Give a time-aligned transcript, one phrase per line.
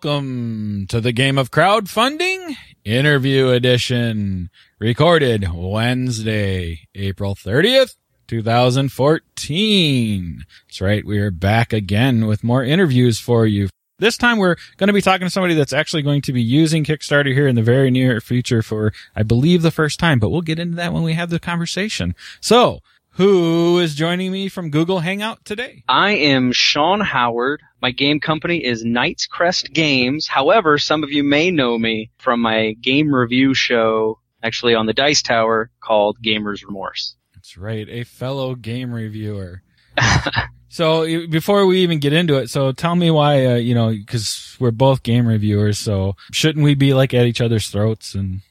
[0.00, 2.54] Welcome to the game of crowdfunding
[2.84, 4.48] interview edition,
[4.78, 7.96] recorded Wednesday, April 30th,
[8.28, 10.44] 2014.
[10.68, 11.04] That's right.
[11.04, 13.70] We are back again with more interviews for you.
[13.98, 16.84] This time we're going to be talking to somebody that's actually going to be using
[16.84, 20.42] Kickstarter here in the very near future for, I believe, the first time, but we'll
[20.42, 22.14] get into that when we have the conversation.
[22.40, 22.82] So,
[23.18, 25.82] who is joining me from Google Hangout today?
[25.88, 27.60] I am Sean Howard.
[27.82, 30.28] My game company is Knight's Crest Games.
[30.28, 34.92] However, some of you may know me from my game review show, actually on the
[34.92, 37.16] Dice Tower, called Gamer's Remorse.
[37.34, 39.64] That's right, a fellow game reviewer.
[40.68, 44.56] so before we even get into it, so tell me why, uh, you know, because
[44.60, 48.42] we're both game reviewers, so shouldn't we be like at each other's throats and?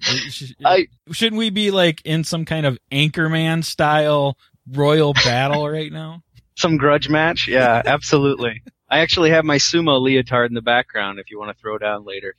[0.00, 0.88] Is it, is that right?
[1.08, 4.36] I- Shouldn't we be like in some kind of Anchorman style
[4.70, 6.22] royal battle right now?
[6.56, 7.48] Some grudge match?
[7.48, 8.62] Yeah, absolutely.
[8.90, 12.04] I actually have my sumo leotard in the background if you want to throw down
[12.04, 12.34] later.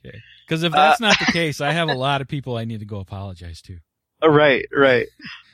[0.46, 2.86] Because if that's not the case, I have a lot of people I need to
[2.86, 3.78] go apologize to.
[4.22, 5.06] Uh, Right, right.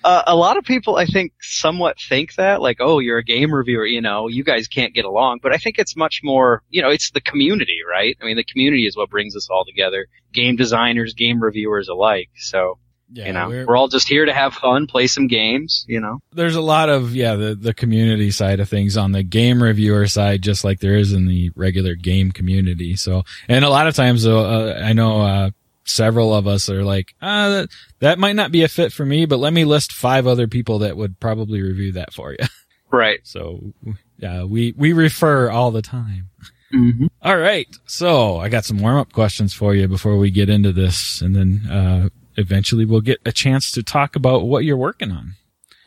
[0.06, 3.52] Uh, a lot of people, I think, somewhat think that, like, oh, you're a game
[3.52, 5.40] reviewer, you know, you guys can't get along.
[5.42, 8.16] But I think it's much more, you know, it's the community, right?
[8.22, 10.06] I mean, the community is what brings us all together.
[10.32, 12.28] Game designers, game reviewers alike.
[12.36, 12.78] So,
[13.12, 16.00] Yeah, you know, we're- we're, all just here to have fun, play some games, you
[16.00, 16.18] know.
[16.32, 20.06] there's a lot of yeah the the community side of things on the game reviewer
[20.06, 23.94] side just like there is in the regular game community so and a lot of
[23.94, 25.50] times uh, uh, i know uh
[25.86, 27.68] several of us are like uh that,
[28.00, 30.80] that might not be a fit for me but let me list five other people
[30.80, 32.38] that would probably review that for you
[32.90, 33.20] Right.
[33.24, 33.72] so
[34.18, 36.30] yeah we we refer all the time
[36.74, 37.06] Mm-hmm.
[37.22, 41.20] all right so i got some warm-up questions for you before we get into this
[41.22, 45.34] and then uh eventually we'll get a chance to talk about what you're working on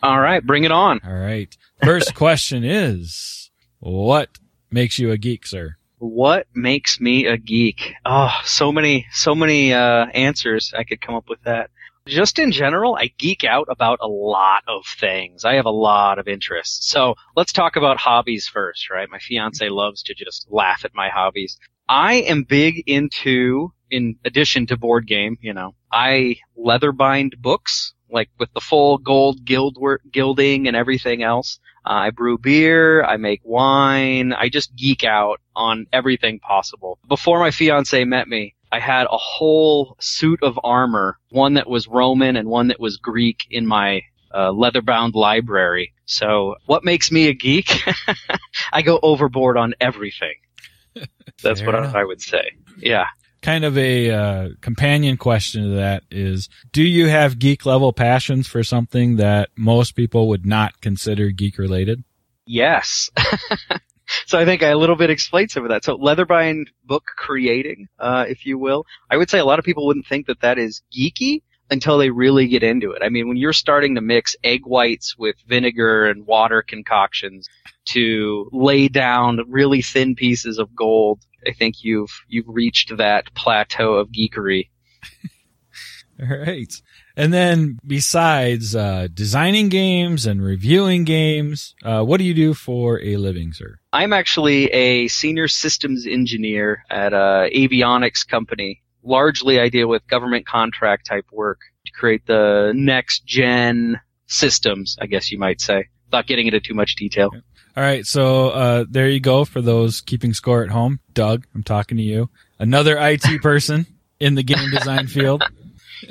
[0.02, 1.02] All right, bring it on.
[1.06, 1.54] all right.
[1.84, 4.30] First question is, what
[4.72, 5.76] makes you a geek, sir?
[6.00, 7.94] What makes me a geek?
[8.06, 11.70] Oh, so many, so many, uh, answers I could come up with that.
[12.08, 15.46] Just in general, I geek out about a lot of things.
[15.46, 16.90] I have a lot of interests.
[16.90, 19.10] So let's talk about hobbies first, right?
[19.12, 21.58] My fiance loves to just laugh at my hobbies.
[21.88, 27.94] I am big into, in addition to board game, you know, I leather bind books,
[28.10, 31.60] like with the full gold gilding and everything else.
[31.90, 33.04] Uh, I brew beer.
[33.04, 34.32] I make wine.
[34.32, 37.00] I just geek out on everything possible.
[37.08, 41.88] Before my fiance met me, I had a whole suit of armor, one that was
[41.88, 45.94] Roman and one that was Greek in my uh, leather-bound library.
[46.06, 47.82] So what makes me a geek?
[48.72, 50.36] I go overboard on everything.
[51.42, 51.96] That's Fair what.
[51.96, 52.52] I, I would say.
[52.78, 53.08] Yeah.
[53.42, 58.48] Kind of a uh, companion question to that is, do you have geek level passions
[58.48, 62.04] for something that most people would not consider geek related?
[62.46, 63.10] Yes.
[64.26, 65.84] so I think I a little bit explained some of that.
[65.84, 69.86] So leatherbind book creating, uh, if you will, I would say a lot of people
[69.86, 73.04] wouldn't think that that is geeky until they really get into it.
[73.04, 77.48] I mean, when you're starting to mix egg whites with vinegar and water concoctions
[77.90, 83.94] to lay down really thin pieces of gold, I think you've you've reached that plateau
[83.94, 84.70] of geekery.
[86.22, 86.74] All right.
[87.16, 93.02] And then besides uh, designing games and reviewing games, uh, what do you do for
[93.02, 93.80] a living, sir?
[93.94, 98.82] I'm actually a senior systems engineer at a avionics company.
[99.04, 105.08] Largely, I deal with government contract type work to create the next gen systems, I
[105.08, 107.32] guess you might say, without getting into too much detail.
[107.80, 111.00] All right, so uh, there you go for those keeping score at home.
[111.14, 112.30] Doug, I'm talking to you.
[112.60, 113.86] Another IT person
[114.20, 115.42] in the game design field.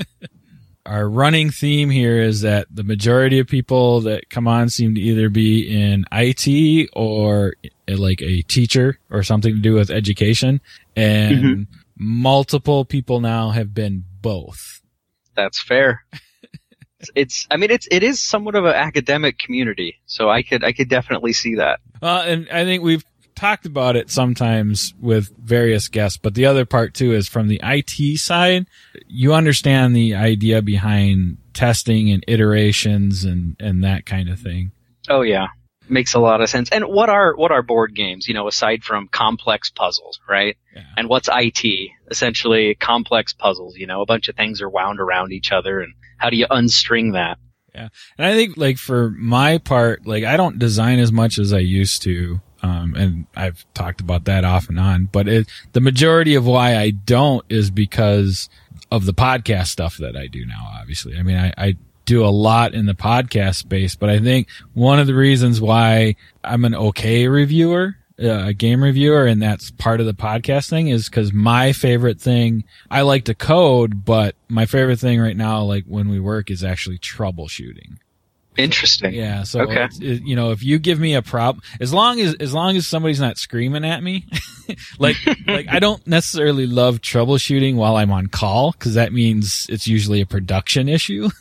[0.87, 5.01] Our running theme here is that the majority of people that come on seem to
[5.03, 10.63] either be in IT or uh, like a teacher or something to do with education.
[10.97, 11.67] And
[11.99, 14.81] multiple people now have been both.
[15.37, 16.03] That's fair.
[17.15, 20.73] It's- I mean, it's, it is somewhat of an academic community, so I could, I
[20.73, 21.81] could definitely see that.
[22.03, 23.05] Uh, and I think we've
[23.39, 27.61] talked about it sometimes with various guests, but the other part too is from the
[27.63, 28.67] IT side,
[29.07, 34.73] you understand the idea behind testing and iterations and, and that kind of thing.
[35.09, 35.49] Oh yeah.
[35.89, 36.69] Makes a lot of sense.
[36.71, 40.57] And what are what are board games, you know, aside from complex puzzles, right?
[40.75, 40.83] Yeah.
[40.99, 41.91] And what's IT?
[42.11, 45.95] Essentially complex puzzles, you know, a bunch of things are wound around each other and
[46.19, 47.39] how do you unstring that?
[47.75, 47.89] Yeah.
[48.17, 51.59] And I think like for my part, like I don't design as much as I
[51.59, 52.41] used to.
[52.61, 56.77] Um, and I've talked about that off and on, but it, the majority of why
[56.77, 58.49] I don't is because
[58.91, 61.17] of the podcast stuff that I do now, obviously.
[61.17, 64.99] I mean, I, I do a lot in the podcast space, but I think one
[64.99, 70.01] of the reasons why I'm an okay reviewer Uh, a game reviewer and that's part
[70.01, 74.67] of the podcast thing is because my favorite thing, I like to code, but my
[74.67, 77.99] favorite thing right now, like when we work is actually troubleshooting.
[78.57, 79.15] Interesting.
[79.15, 79.45] Yeah.
[79.45, 79.87] So, Okay.
[80.01, 82.89] it- you know, if you give me a problem, as long as, as long as
[82.89, 84.27] somebody's not screaming at me,
[84.99, 85.17] like,
[85.47, 90.21] like I don't necessarily love troubleshooting while I'm on call because that means it's usually
[90.21, 91.31] a production issue.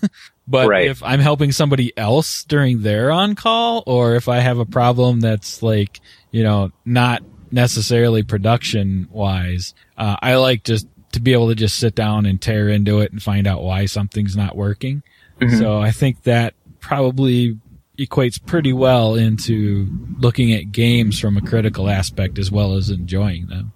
[0.47, 0.88] but Right.
[0.88, 5.19] if I'm helping somebody else during their on call or if I have a problem
[5.19, 5.99] that's like,
[6.31, 11.75] you know, not necessarily production wise, uh, I like just to be able to just
[11.77, 15.03] sit down and tear into it and find out why something's not working.
[15.41, 15.57] Mhm.
[15.59, 17.57] So I think that probably
[17.97, 19.88] equates pretty well into
[20.19, 23.71] looking at games from a critical aspect as well as enjoying them.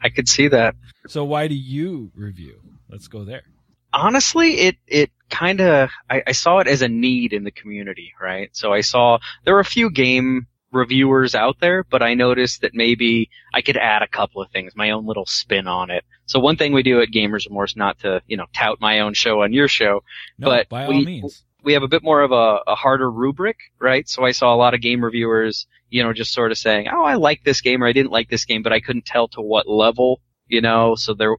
[0.00, 0.74] I could see that.
[1.06, 2.54] So why do you review?
[2.90, 3.42] Let's go there.
[3.94, 8.12] honestly, it it kind of I, I saw it as a need in the community,
[8.20, 8.50] right?
[8.52, 12.72] So I saw there were a few game reviewers out there, but I noticed that
[12.74, 16.04] maybe I could add a couple of things, my own little spin on it.
[16.26, 19.14] So one thing we do at Gamers Remorse, not to you know tout my own
[19.14, 20.02] show on your show,
[20.38, 21.44] No, But by all we- means.
[21.64, 24.08] we have a bit more of a, a harder rubric, right?
[24.08, 27.04] So I saw a lot of game reviewers, you know, just sort of saying, "Oh,
[27.04, 29.40] I like this game," or "I didn't like this game," but I couldn't tell to
[29.42, 30.20] what level,
[30.52, 30.94] you know.
[30.94, 31.34] So there,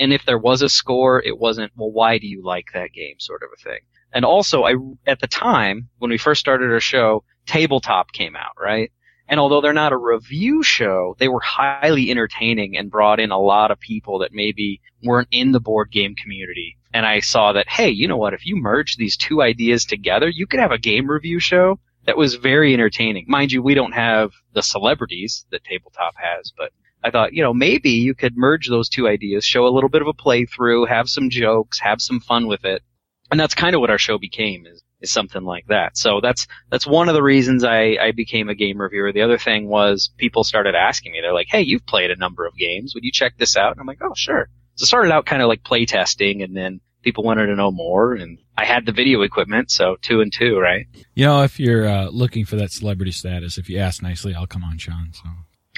[0.00, 3.16] and if there was a score, it wasn't, "Well, why do you like that game?"
[3.18, 3.80] sort of a thing.
[4.12, 4.74] And also, I
[5.06, 8.90] at the time when we first started our show, Tabletop came out, right?
[9.28, 13.38] And although they're not a review show, they were highly entertaining and brought in a
[13.40, 16.76] lot of people that maybe weren't in the board game community.
[16.92, 18.34] And I saw that, hey, you know what?
[18.34, 22.18] If you merge these two ideas together, you could have a game review show that
[22.18, 23.24] was very entertaining.
[23.28, 26.72] Mind you, we don't have the celebrities that Tabletop has, but
[27.04, 30.02] I thought, you know, maybe you could merge those two ideas, show a little bit
[30.02, 32.82] of a playthrough, have some jokes, have some fun with it.
[33.30, 35.96] And that's kind of what our show became is, is something like that.
[35.96, 39.12] So that's, that's one of the reasons I, I became a game reviewer.
[39.12, 42.46] The other thing was people started asking me, they're like, Hey, you've played a number
[42.46, 42.94] of games.
[42.94, 43.72] Would you check this out?
[43.72, 44.48] And I'm like, Oh, sure.
[44.76, 47.72] So it started out kind of like play testing and then people wanted to know
[47.72, 49.70] more and I had the video equipment.
[49.70, 50.86] So two and two, right?
[51.14, 54.46] You know, if you're uh, looking for that celebrity status, if you ask nicely, I'll
[54.46, 55.10] come on, Sean.
[55.12, 55.24] So.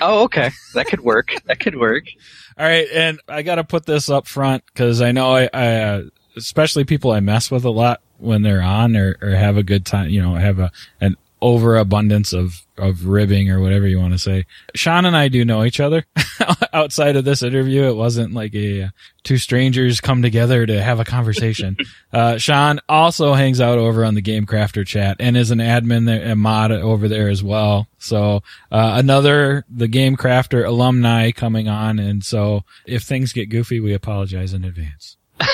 [0.00, 0.50] Oh, okay.
[0.74, 1.34] That could work.
[1.46, 2.04] that could work.
[2.58, 5.66] All right, and I got to put this up front because I know I, I
[5.76, 6.02] uh,
[6.36, 9.84] especially people I mess with a lot when they're on or, or have a good
[9.84, 10.70] time, you know, have a
[11.00, 14.46] an overabundance of of ribbing or whatever you want to say.
[14.74, 16.06] Sean and I do know each other
[16.72, 17.82] outside of this interview.
[17.84, 18.88] It wasn't like a uh,
[19.24, 21.76] two strangers come together to have a conversation.
[22.12, 26.06] uh, Sean also hangs out over on the Game Crafter chat and is an admin
[26.06, 27.86] there, a mod over there as well.
[27.98, 28.42] So
[28.72, 33.92] uh, another the Game Crafter alumni coming on, and so if things get goofy, we
[33.92, 35.18] apologize in advance.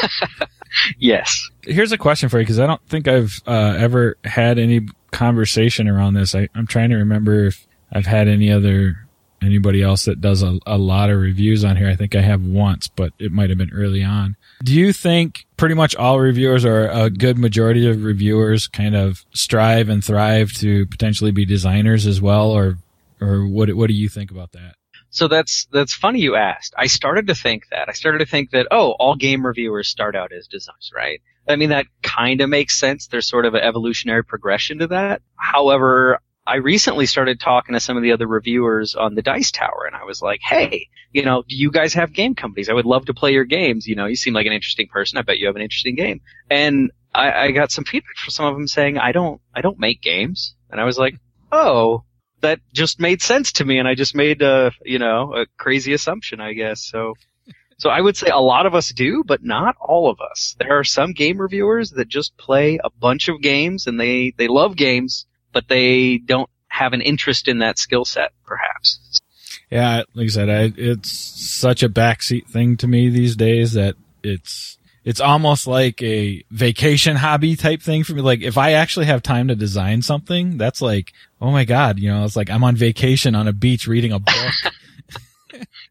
[0.99, 1.50] Yes.
[1.63, 5.89] Here's a question for you because I don't think I've uh, ever had any conversation
[5.89, 6.35] around this.
[6.35, 9.09] I, I'm trying to remember if I've had any other
[9.43, 11.89] anybody else that does a, a lot of reviews on here.
[11.89, 14.37] I think I have once, but it might have been early on.
[14.63, 19.25] Do you think pretty much all reviewers or a good majority of reviewers kind of
[19.33, 22.77] strive and thrive to potentially be designers as well, or
[23.21, 24.75] or what what do you think about that?
[25.11, 26.75] So that's that's funny you asked.
[26.77, 27.89] I started to think that.
[27.89, 31.21] I started to think that oh, all game reviewers start out as designers, right?
[31.49, 33.07] I mean that kind of makes sense.
[33.07, 35.23] There's sort of an evolutionary progression to that.
[35.37, 39.85] However, I recently started talking to some of the other reviewers on the Dice Tower,
[39.87, 42.69] and I was like, "Hey, you know, do you guys have game companies?
[42.69, 43.87] I would love to play your games.
[43.87, 45.19] You know, you seem like an interesting person.
[45.19, 46.21] I bet you have an interesting game."
[46.51, 49.79] And I, I got some feedback from some of them saying, "I don't, I don't
[49.79, 51.15] make games," and I was like,
[51.53, 52.05] "Oh."
[52.43, 55.93] That just made sense to me, and I just made a, you know, a crazy
[55.93, 56.81] assumption, I guess.
[56.81, 57.13] So,
[57.81, 60.55] so I would say a lot of us do, but not all of us.
[60.59, 64.49] There are some game reviewers that just play a bunch of games and they, they
[64.49, 69.23] love games, but they don't have an interest in that skill set, perhaps.
[69.71, 73.95] Yeah, like I said, I, it's such a backseat thing to me these days that
[74.23, 78.21] it's it's almost like a vacation hobby type thing for me.
[78.21, 82.11] Like if I actually have time to design something, that's like, oh my god, you
[82.11, 84.55] know, it's like I'm on vacation on a beach reading a book.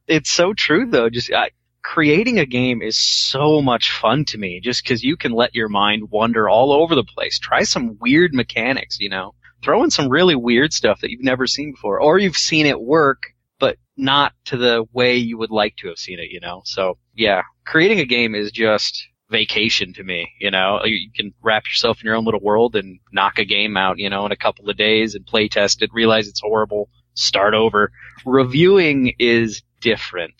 [0.07, 1.09] It's so true though.
[1.09, 1.51] Just I,
[1.89, 5.67] creating a game is so much fun to me just because you can let your
[5.67, 7.39] mind wander all over the place.
[7.39, 11.47] Try some weird mechanics, you know, throw in some really weird stuff that you've never
[11.47, 15.77] seen before or you've seen it work, but not to the way you would like
[15.77, 16.61] to have seen it, you know?
[16.63, 21.63] So yeah, creating a game is just vacation to me, you know, you, can wrap
[21.65, 24.37] yourself in your own little world and knock a game out, you know, in a
[24.37, 27.91] couple of days and play test it, realize it's horrible, start over.
[28.25, 30.33] Reviewing is different,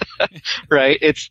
[0.70, 0.98] right?
[1.00, 1.30] It's,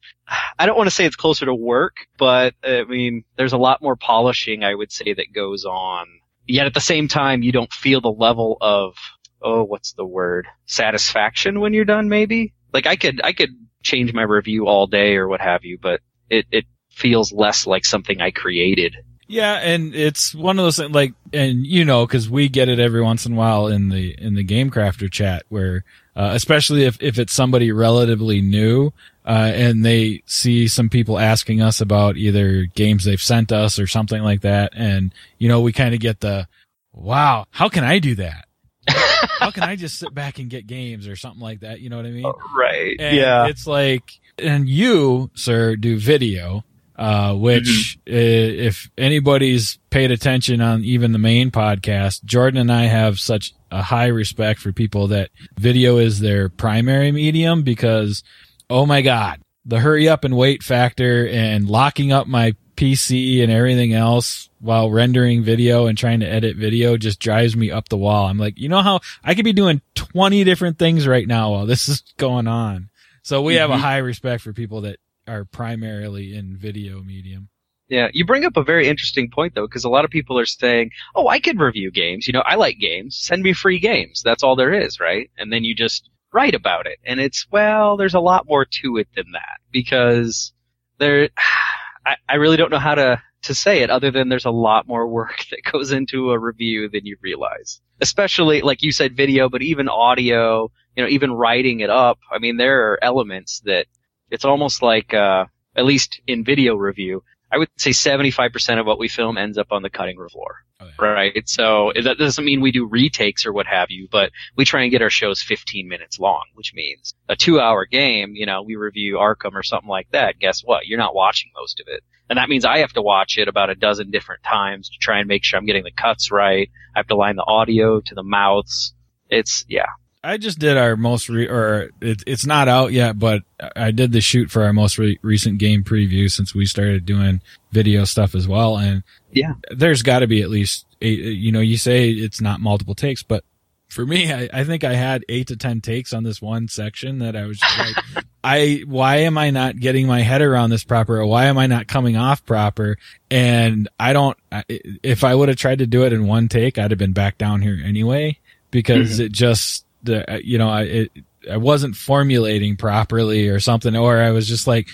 [0.58, 3.82] I don't want to say it's closer to work, but I mean, there's a lot
[3.82, 6.08] more polishing, I would say, that goes on.
[6.48, 8.96] Yet at the same time, you don't feel the level of
[9.42, 10.48] oh, what's the word?
[10.66, 12.54] Satisfaction when you're done, maybe?
[12.74, 13.52] Like I could, I could
[13.84, 17.86] change my review all day or what have you, but it, it feels less like
[17.86, 18.96] something I created.
[19.28, 22.80] Yeah, and it's one of those things like, and you know, because we get it
[22.80, 25.84] every once in a while in the in the Game Crafter chat, where
[26.18, 28.92] uh, especially if if it's somebody relatively new,
[29.24, 33.86] uh, and they see some people asking us about either games they've sent us or
[33.86, 36.48] something like that, and you know, we kind of get the,
[36.92, 38.48] wow, how can I do that?
[38.88, 41.82] how can I just sit back and get games or something like that?
[41.82, 42.34] You know what I mean?
[42.56, 42.96] Right.
[43.00, 43.46] And yeah.
[43.46, 46.64] It's like, and you, sir, do video,
[46.98, 48.14] uh, which Mm-hmm.
[48.16, 53.54] i- if anybody's paid attention on even the main podcast, Jordan and I have such
[53.72, 58.24] a high respect for people that video is their primary medium because,
[58.70, 63.52] oh my God, the hurry up and wait factor and locking up my PC and
[63.52, 67.98] everything else while rendering video and trying to edit video just drives me up the
[67.98, 68.28] wall.
[68.28, 71.66] I'm like, you know how I could be doing 20 different things right now while
[71.66, 72.90] this is going on.
[73.24, 73.80] So we have a Mhm.
[73.82, 77.50] high respect for people that are primarily in video medium.
[77.90, 80.46] Yeah, you bring up a very interesting point though, because a lot of people are
[80.46, 82.28] saying, "Oh, I could review games.
[82.28, 83.18] You know, I like games.
[83.18, 84.22] Send me free games.
[84.24, 87.96] That's all there is, right?" And then you just write about it, and it's well,
[87.96, 90.54] there's a lot more to it than that because
[90.98, 91.30] there,
[92.06, 94.88] I, I really don't know how to to say it other than there's a lot
[94.88, 97.80] more work that goes into a review than you realize.
[98.02, 100.72] Especially like you said, video, but even audio.
[100.96, 102.18] You know, even writing it up.
[102.32, 103.86] I mean, there are elements that
[104.30, 109.00] it's almost like, uh, at least in video review, I would say 75% of what
[109.00, 110.58] we film ends up on the cutting room floor.
[110.80, 111.06] Oh, yeah.
[111.06, 111.50] Right.
[111.50, 114.92] So that doesn't mean we do retakes or what have you, but we try and
[114.92, 118.76] get our shows 15 minutes long, which means a two hour game, you know, we
[118.76, 120.40] review Arkham or something like that.
[120.40, 120.86] Guess what?
[120.88, 122.04] You're not watching most of it.
[122.30, 125.20] And that means I have to watch it about a dozen different times to try
[125.20, 126.70] and make sure I'm getting the cuts right.
[126.96, 128.94] I have to line the audio to the mouths.
[129.30, 129.88] It's, yeah.
[130.24, 133.44] I just did our most re- or it, it's not out yet, but
[133.76, 137.42] I did the shoot for our most re- recent game preview since we started doing
[137.72, 138.78] video stuff as well.
[138.78, 139.54] And Yeah.
[139.72, 141.20] there's got to be at least eight.
[141.20, 143.44] You know, you say it's not multiple takes, but
[143.88, 147.20] for me, I, I think I had eight to ten takes on this one section
[147.20, 150.84] that I was just like, I why am I not getting my head around this
[150.84, 151.20] proper?
[151.20, 152.98] Or why am I not coming off proper?
[153.32, 154.38] And I don't.
[154.70, 157.38] If I would have tried to do it in one take, I'd have been back
[157.38, 158.38] down here anyway
[158.72, 159.24] because mm-hmm.
[159.24, 161.12] it just the you know I it,
[161.50, 164.88] I wasn't formulating properly or something, or I was just like,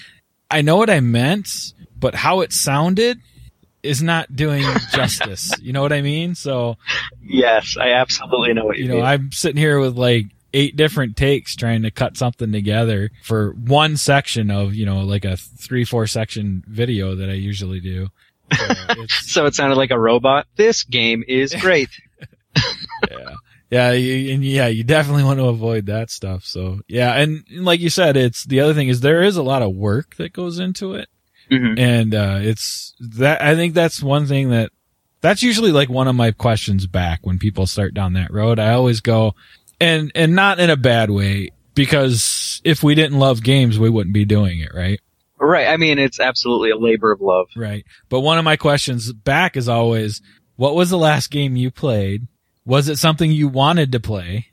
[0.52, 3.20] I know what I meant, but how it sounded
[3.82, 5.52] is not doing justice.
[5.62, 6.36] you know what I mean?
[6.36, 6.78] So
[7.22, 11.56] Yes, I absolutely know what you know, I'm sitting here with like eight different takes
[11.56, 16.08] trying to cut something together for one section of, you know, like a three, four
[16.08, 18.10] section video that I usually do.
[18.56, 18.74] So
[19.10, 20.48] so it sounded like a robot.
[20.56, 21.90] This game is great.
[23.74, 23.92] yeah.
[23.92, 26.44] You, and yeah, you definitely want to avoid that stuff.
[26.46, 29.44] So yeah, and, and like you said, it's the other thing is there is a
[29.44, 31.10] lot of work that goes into it,
[31.52, 31.78] Mhm.
[31.80, 34.72] and uh, it's that I think that's one thing that
[35.22, 38.60] that's usually like one of my questions back when people start down that road.
[38.60, 39.34] I always go,
[39.80, 44.14] and and not in a bad way because if we didn't love games, we wouldn't
[44.14, 45.00] be doing it, right?
[45.40, 45.68] Right.
[45.68, 47.48] I mean, it's absolutely a labor of love.
[47.56, 47.84] Right.
[48.08, 50.22] But one of my questions back is always,
[50.56, 52.28] what was the last game you played?
[52.66, 54.48] Was it something you wanted to play?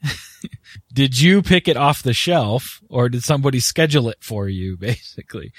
[0.93, 5.53] did you pick it off the shelf or did somebody schedule it for you, basically?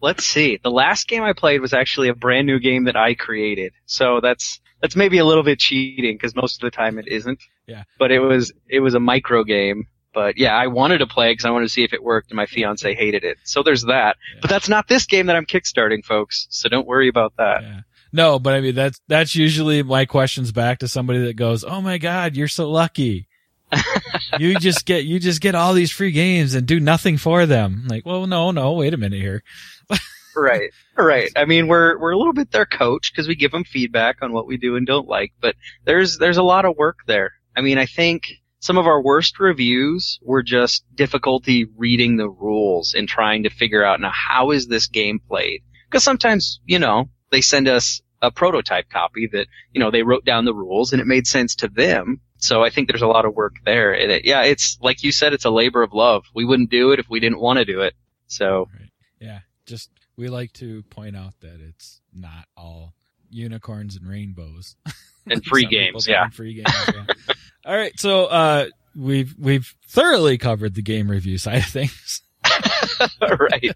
[0.00, 0.58] Let's see.
[0.62, 3.72] The last game I played was actually a brand new game that I created.
[3.86, 7.40] So that's that's maybe a little bit cheating because most of the time it isn't.
[7.66, 7.84] Yeah.
[7.98, 9.88] But it was it was a micro game.
[10.12, 12.36] But yeah, I wanted to play because I wanted to see if it worked, and
[12.36, 13.38] my fiance hated it.
[13.44, 14.16] So there's that.
[14.34, 14.40] Yeah.
[14.42, 16.46] But that's not this game that I'm kickstarting, folks.
[16.50, 17.62] So don't worry about that.
[17.62, 17.80] Yeah.
[18.14, 21.80] No, but I mean, that's, that's usually my questions back to somebody that goes, Oh
[21.80, 23.26] my God, you're so lucky.
[24.38, 27.86] you just get, you just get all these free games and do nothing for them.
[27.88, 29.42] Like, well, no, no, wait a minute here.
[30.36, 30.70] Right.
[30.96, 31.30] Right.
[31.36, 34.32] I mean, we're we're a little bit their coach because we give them feedback on
[34.32, 35.54] what we do and don't like, but
[35.84, 37.30] there's there's a lot of work there.
[37.56, 38.24] I mean, I think
[38.58, 43.84] some of our worst reviews were just difficulty reading the rules and trying to figure
[43.84, 45.62] out now how is this game played?
[45.88, 50.24] Because sometimes, you know, they send us a prototype copy that, you know, they wrote
[50.24, 52.20] down the rules and it made sense to them.
[52.38, 53.92] So I think there's a lot of work there.
[53.92, 56.24] And it, yeah, it's like you said, it's a labor of love.
[56.34, 57.94] We wouldn't do it if we didn't want to do it.
[58.26, 58.90] So Right.
[59.20, 59.40] Yeah.
[59.66, 62.94] Just we like to point out that it's not all
[63.30, 64.76] unicorns and rainbows.
[65.26, 66.28] and free games, yeah.
[66.28, 66.74] Free games.
[66.92, 67.34] Yeah.
[67.66, 67.98] all right.
[67.98, 68.66] So uh,
[68.96, 72.22] we've we've thoroughly covered the game review side of things.
[73.20, 73.74] right.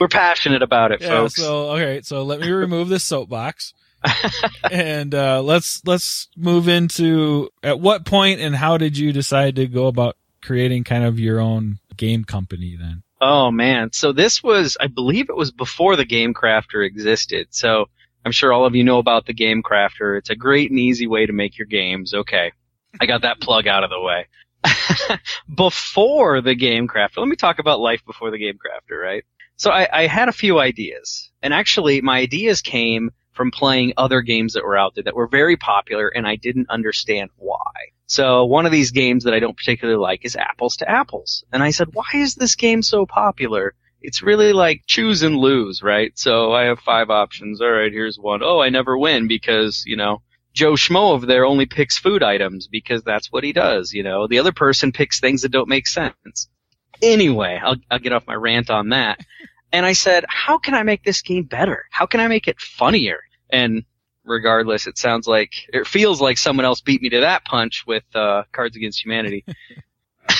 [0.00, 1.08] We're passionate about it, Yeah.
[1.08, 1.36] folks.
[1.36, 2.00] So okay.
[2.02, 3.74] So let me remove this soapbox
[4.70, 9.66] and uh, let's let's move into at what point and how did you decide to
[9.66, 13.02] go about creating kind of your own game company then?
[13.20, 17.48] Oh man, so this was I believe it was before the Game Crafter existed.
[17.50, 17.86] So
[18.24, 20.16] I'm sure all of you know about the Game Crafter.
[20.18, 22.14] It's a great and easy way to make your games.
[22.14, 22.52] Okay,
[23.00, 24.26] I got that plug out of the way.
[25.54, 29.24] before the Game Crafter, let me talk about life before the Game Crafter, right?
[29.56, 34.20] So I, I had a few ideas, and actually my ideas came from playing other
[34.20, 37.56] games that were out there that were very popular and I didn't understand why.
[38.06, 41.44] So one of these games that I don't particularly like is Apples to Apples.
[41.52, 43.74] And I said, why is this game so popular?
[44.02, 46.12] It's really like choose and lose, right?
[46.18, 47.60] So I have five options.
[47.60, 48.42] All right, here's one.
[48.42, 52.66] Oh, I never win because, you know, Joe Schmo over there only picks food items
[52.66, 54.26] because that's what he does, you know.
[54.26, 56.48] The other person picks things that don't make sense.
[57.02, 59.20] Anyway, I'll, I'll get off my rant on that.
[59.72, 61.84] And I said, how can I make this game better?
[61.92, 63.20] How can I make it funnier?
[63.50, 63.84] And
[64.24, 68.02] regardless, it sounds like it feels like someone else beat me to that punch with
[68.12, 69.44] uh, Cards Against Humanity.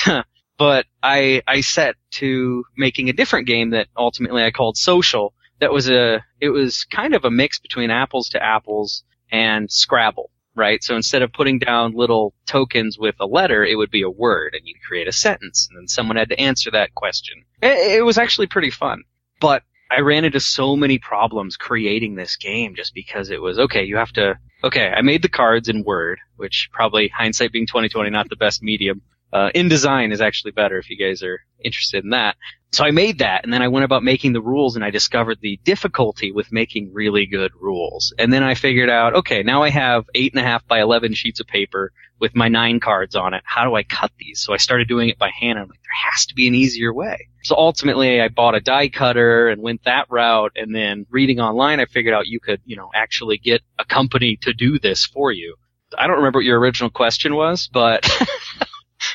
[0.57, 5.33] but I I set to making a different game that ultimately I called Social.
[5.59, 10.29] That was a it was kind of a mix between Apples to Apples and Scrabble,
[10.55, 10.83] right?
[10.83, 14.53] So instead of putting down little tokens with a letter, it would be a word,
[14.53, 17.43] and you'd create a sentence, and then someone had to answer that question.
[17.61, 19.03] It, it was actually pretty fun,
[19.39, 23.83] but I ran into so many problems creating this game just because it was okay.
[23.83, 24.87] You have to okay.
[24.89, 29.01] I made the cards in Word, which probably hindsight being 2020, not the best medium.
[29.33, 32.35] Uh, InDesign is actually better if you guys are interested in that.
[32.73, 35.39] So I made that and then I went about making the rules and I discovered
[35.41, 38.13] the difficulty with making really good rules.
[38.17, 41.13] And then I figured out, okay, now I have eight and a half by 11
[41.13, 43.41] sheets of paper with my nine cards on it.
[43.45, 44.39] How do I cut these?
[44.39, 45.57] So I started doing it by hand.
[45.57, 47.27] And I'm like, there has to be an easier way.
[47.43, 50.53] So ultimately I bought a die cutter and went that route.
[50.55, 54.37] And then reading online, I figured out you could, you know, actually get a company
[54.43, 55.55] to do this for you.
[55.97, 58.09] I don't remember what your original question was, but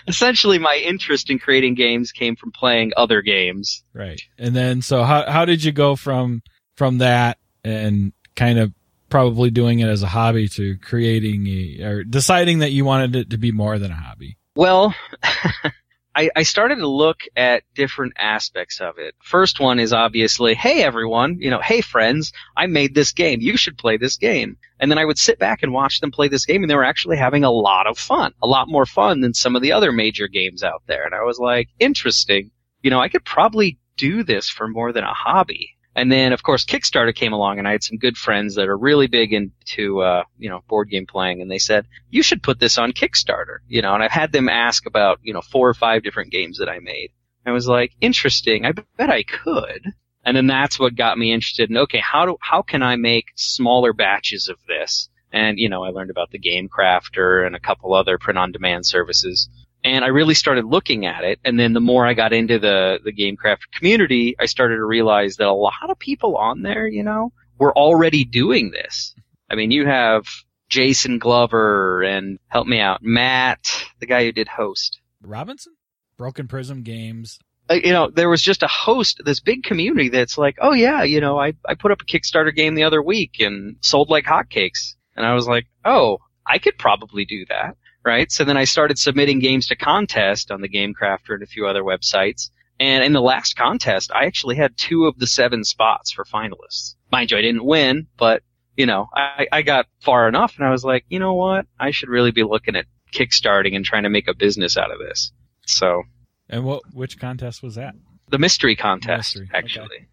[0.06, 3.82] essentially my interest in creating games came from playing other games.
[3.92, 4.20] Right.
[4.38, 6.42] And then so how how did you go from
[6.76, 8.72] from that and kind of
[9.08, 13.30] probably doing it as a hobby to creating a or deciding that you wanted it
[13.30, 14.36] to be more than a hobby?
[14.54, 14.94] Well,
[16.16, 19.14] I, I started to look at different aspects of it.
[19.22, 23.42] First one is obviously, hey everyone, you know, hey friends, I made this game.
[23.42, 24.56] You should play this game.
[24.80, 26.84] And then I would sit back and watch them play this game and they were
[26.84, 28.32] actually having a lot of fun.
[28.42, 31.04] A lot more fun than some of the other major games out there.
[31.04, 32.50] And I was like, interesting.
[32.80, 35.75] You know, I could probably do this for more than a hobby.
[35.96, 38.76] And then, of course, Kickstarter came along, and I had some good friends that are
[38.76, 42.60] really big into, uh, you know, board game playing, and they said, you should put
[42.60, 45.74] this on Kickstarter, you know, and I've had them ask about, you know, four or
[45.74, 47.12] five different games that I made.
[47.46, 49.94] I was like, interesting, I bet I could.
[50.22, 53.26] And then that's what got me interested in, okay, how do, how can I make
[53.34, 55.08] smaller batches of this?
[55.32, 58.52] And, you know, I learned about the Game Crafter and a couple other print on
[58.52, 59.48] demand services
[59.86, 61.38] and I really started looking at it.
[61.44, 65.36] And then the more I got into the the GameCraft community, I started to realize
[65.36, 69.14] that a lot of people on there, you know, were already doing this.
[69.48, 70.24] I mean, you have
[70.68, 73.60] Jason Glover and help me out, Matt,
[74.00, 75.00] the guy who did host.
[75.22, 75.74] Robinson,
[76.18, 77.38] Broken Prism Games.
[77.70, 81.04] Uh, you know, there was just a host, this big community that's like, oh yeah,
[81.04, 84.24] you know, I I put up a Kickstarter game the other week and sold like
[84.24, 88.30] hotcakes, and I was like, oh, I could probably do that right?
[88.30, 91.66] So then I started submitting games to contest on the Game Crafter and a few
[91.66, 92.50] other websites.
[92.78, 96.94] And in the last contest, I actually had two of the seven spots for finalists.
[97.10, 98.42] Mind you, I didn't win, but
[98.76, 101.66] you know, I, I got far enough and I was like, you know what?
[101.80, 104.98] I should really be looking at kickstarting and trying to make a business out of
[104.98, 105.32] this.
[105.66, 106.02] So.
[106.48, 107.94] And what, which contest was that?
[108.28, 109.50] The mystery contest, mystery.
[109.54, 109.84] actually.
[109.84, 110.06] Okay.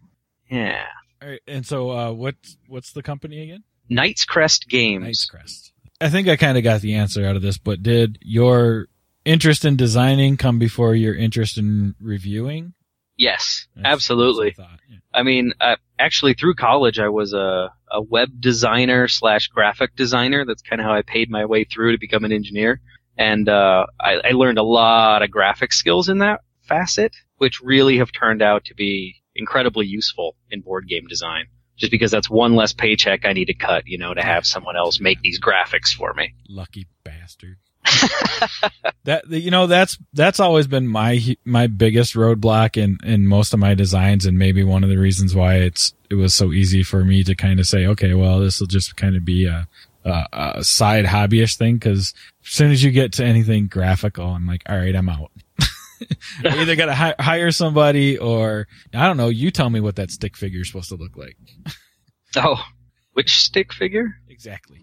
[0.50, 0.86] Yeah.
[1.22, 1.40] All right.
[1.46, 3.64] And so, uh, what, what's the company again?
[3.88, 5.04] Knight's Crest Games.
[5.04, 5.73] Knight's Crest.
[6.00, 8.88] I think I kind of got the answer out of this, but did your
[9.24, 12.74] interest in designing come before your interest in reviewing?
[13.16, 14.54] Yes, that's, absolutely.
[14.58, 14.96] I, yeah.
[15.14, 20.44] I, mean, uh, actually, through college, I was a, a web designer slash graphic designer.
[20.44, 22.80] That's kind of how I paid my way through to become an engineer.
[23.16, 27.98] And uh, I, I learned a lot of graphic skills in that facet, which really
[27.98, 31.46] have turned out to be incredibly useful in board game design
[31.76, 34.76] just because that's one less paycheck I need to cut, you know, to have someone
[34.76, 36.34] else make these graphics for me.
[36.48, 37.58] Lucky bastard.
[39.04, 43.60] that you know that's that's always been my my biggest roadblock in in most of
[43.60, 47.04] my designs and maybe one of the reasons why it's it was so easy for
[47.04, 49.68] me to kind of say okay well this will just kind of be a
[50.04, 54.46] a, a side hobbyish thing because as soon as you get to anything graphical I'm
[54.46, 55.30] like all right I'm out
[56.44, 59.28] I either got to hi- hire somebody or I don't know.
[59.28, 61.36] You tell me what that stick figure is supposed to look like.
[62.36, 62.62] oh,
[63.12, 64.16] Which stick figure?
[64.28, 64.80] Exactly.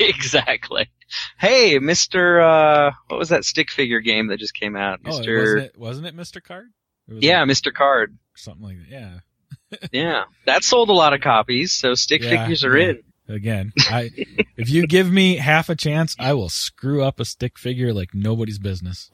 [0.00, 0.90] exactly.
[1.38, 2.40] Hey, Mister.
[2.40, 5.00] Uh, what was that stick figure game that just came out?
[5.04, 5.38] Oh, Mister.
[5.38, 5.78] wasn't it?
[5.78, 6.42] Wasn't it Mr.
[6.42, 6.66] Card?
[7.08, 8.18] It yeah, like Mister Card.
[8.34, 8.90] something like that.
[8.90, 9.18] Yeah.
[9.92, 12.88] Yeah, that sold a lot of copies, so stick Yeah, figures are yeah.
[12.90, 13.02] in.
[13.34, 14.10] Again, I
[14.56, 18.10] if you give me half a chance, I will screw up a stick figure like
[18.14, 19.10] nobody's business.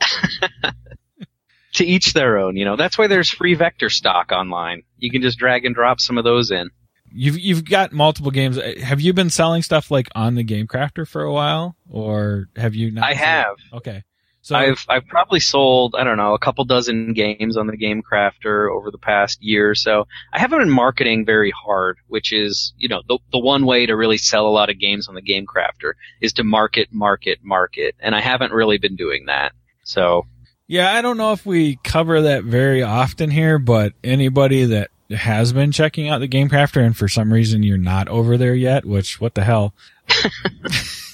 [1.80, 2.56] To each their own.
[2.56, 4.82] You know, that's why there's free vector stock online.
[4.98, 6.68] You can just drag and drop some of those in.
[7.10, 8.58] You've you've got multiple games.
[8.58, 12.48] Uh, have you been selling stuff like on the Game Crafter for a while, or
[12.56, 13.04] have you not?
[13.04, 13.56] I have.
[13.72, 14.02] Okay,
[14.42, 18.02] so I've I've probably sold I don't know a couple dozen games on the Game
[18.02, 20.06] Crafter over the past year or so.
[20.34, 23.96] I haven't been marketing very hard, which is you know the the one way to
[23.96, 27.94] really sell a lot of games on the Game Crafter is to market, market, market,
[28.00, 29.52] and I haven't really been doing that.
[29.82, 30.26] So
[30.70, 35.52] Yeah, I don't know if we cover that very often here, but anybody that has
[35.52, 38.84] been checking out the Game Crafter and for some reason you're not over there yet,
[38.84, 39.74] which what the hell?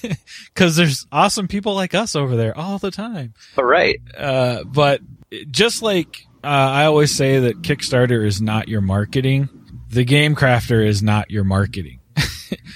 [0.53, 3.33] Cause there's awesome people like us over there all the time.
[3.55, 5.01] but right, Uh, but
[5.49, 9.49] just like, uh, I always say that Kickstarter is not your marketing,
[9.89, 11.99] the Game Crafter is not your marketing.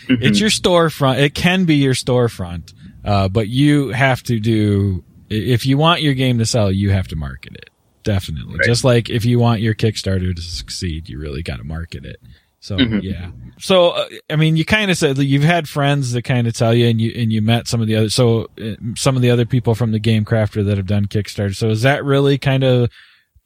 [0.09, 1.19] It's your storefront.
[1.19, 2.73] It can be your storefront.
[3.05, 7.07] Uh, but you have to do, if you want your game to sell, you have
[7.09, 7.69] to market it.
[8.03, 8.57] Definitely.
[8.57, 8.65] Right.
[8.65, 12.17] Just like if you want your Kickstarter to succeed, you really got to market it.
[12.59, 13.01] So Mhm.
[13.03, 13.31] yeah.
[13.59, 16.53] So uh, I mean, you kind of said that you've had friends that kind of
[16.53, 19.21] tell you, and you and you met some of the other, so uh, some of
[19.21, 21.55] the other people from the Game Crafter that have done Kickstarter.
[21.55, 22.89] So is that really kind of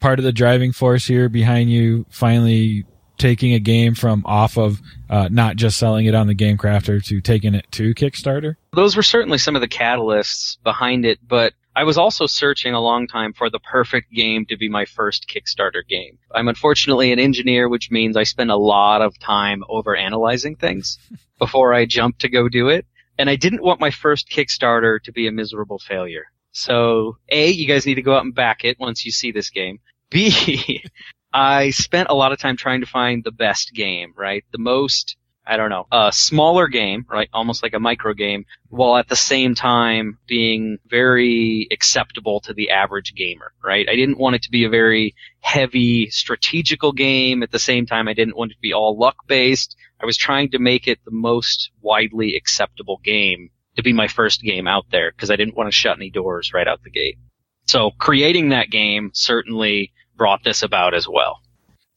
[0.00, 2.84] part of the driving force here behind you finally
[3.18, 7.02] taking a game from off of uh, not just selling it on the Game Crafter
[7.06, 8.56] to taking it to Kickstarter?
[8.74, 11.18] those were certainly some of the catalysts behind it.
[11.26, 14.86] But I was also searching a long time for the perfect game to be my
[14.86, 16.16] first Kickstarter game.
[16.34, 20.98] I'm unfortunately an engineer, which means I spend a lot of time over analyzing things
[21.38, 22.86] before I jump to go do it.
[23.18, 26.24] And I didn't want my first Kickstarter to be a miserable failure.
[26.52, 29.50] So, A, you guys need to go out and back it once you see this
[29.50, 29.78] game.
[30.08, 30.82] B,
[31.34, 34.44] I spent a lot of time trying to find the best game, right?
[34.50, 37.28] The most, I don't know, a smaller game, right?
[37.32, 42.70] Almost like a micro game, while at the same time being very acceptable to the
[42.70, 43.88] average gamer, right?
[43.88, 47.42] I didn't want it to be a very heavy strategical game.
[47.42, 49.76] At the same time, I didn't want it to be all luck based.
[50.02, 54.42] I was trying to make it the most widely acceptable game to be my first
[54.42, 57.18] game out there because I didn't want to shut any doors right out the gate.
[57.66, 61.40] So creating that game certainly brought this about as well.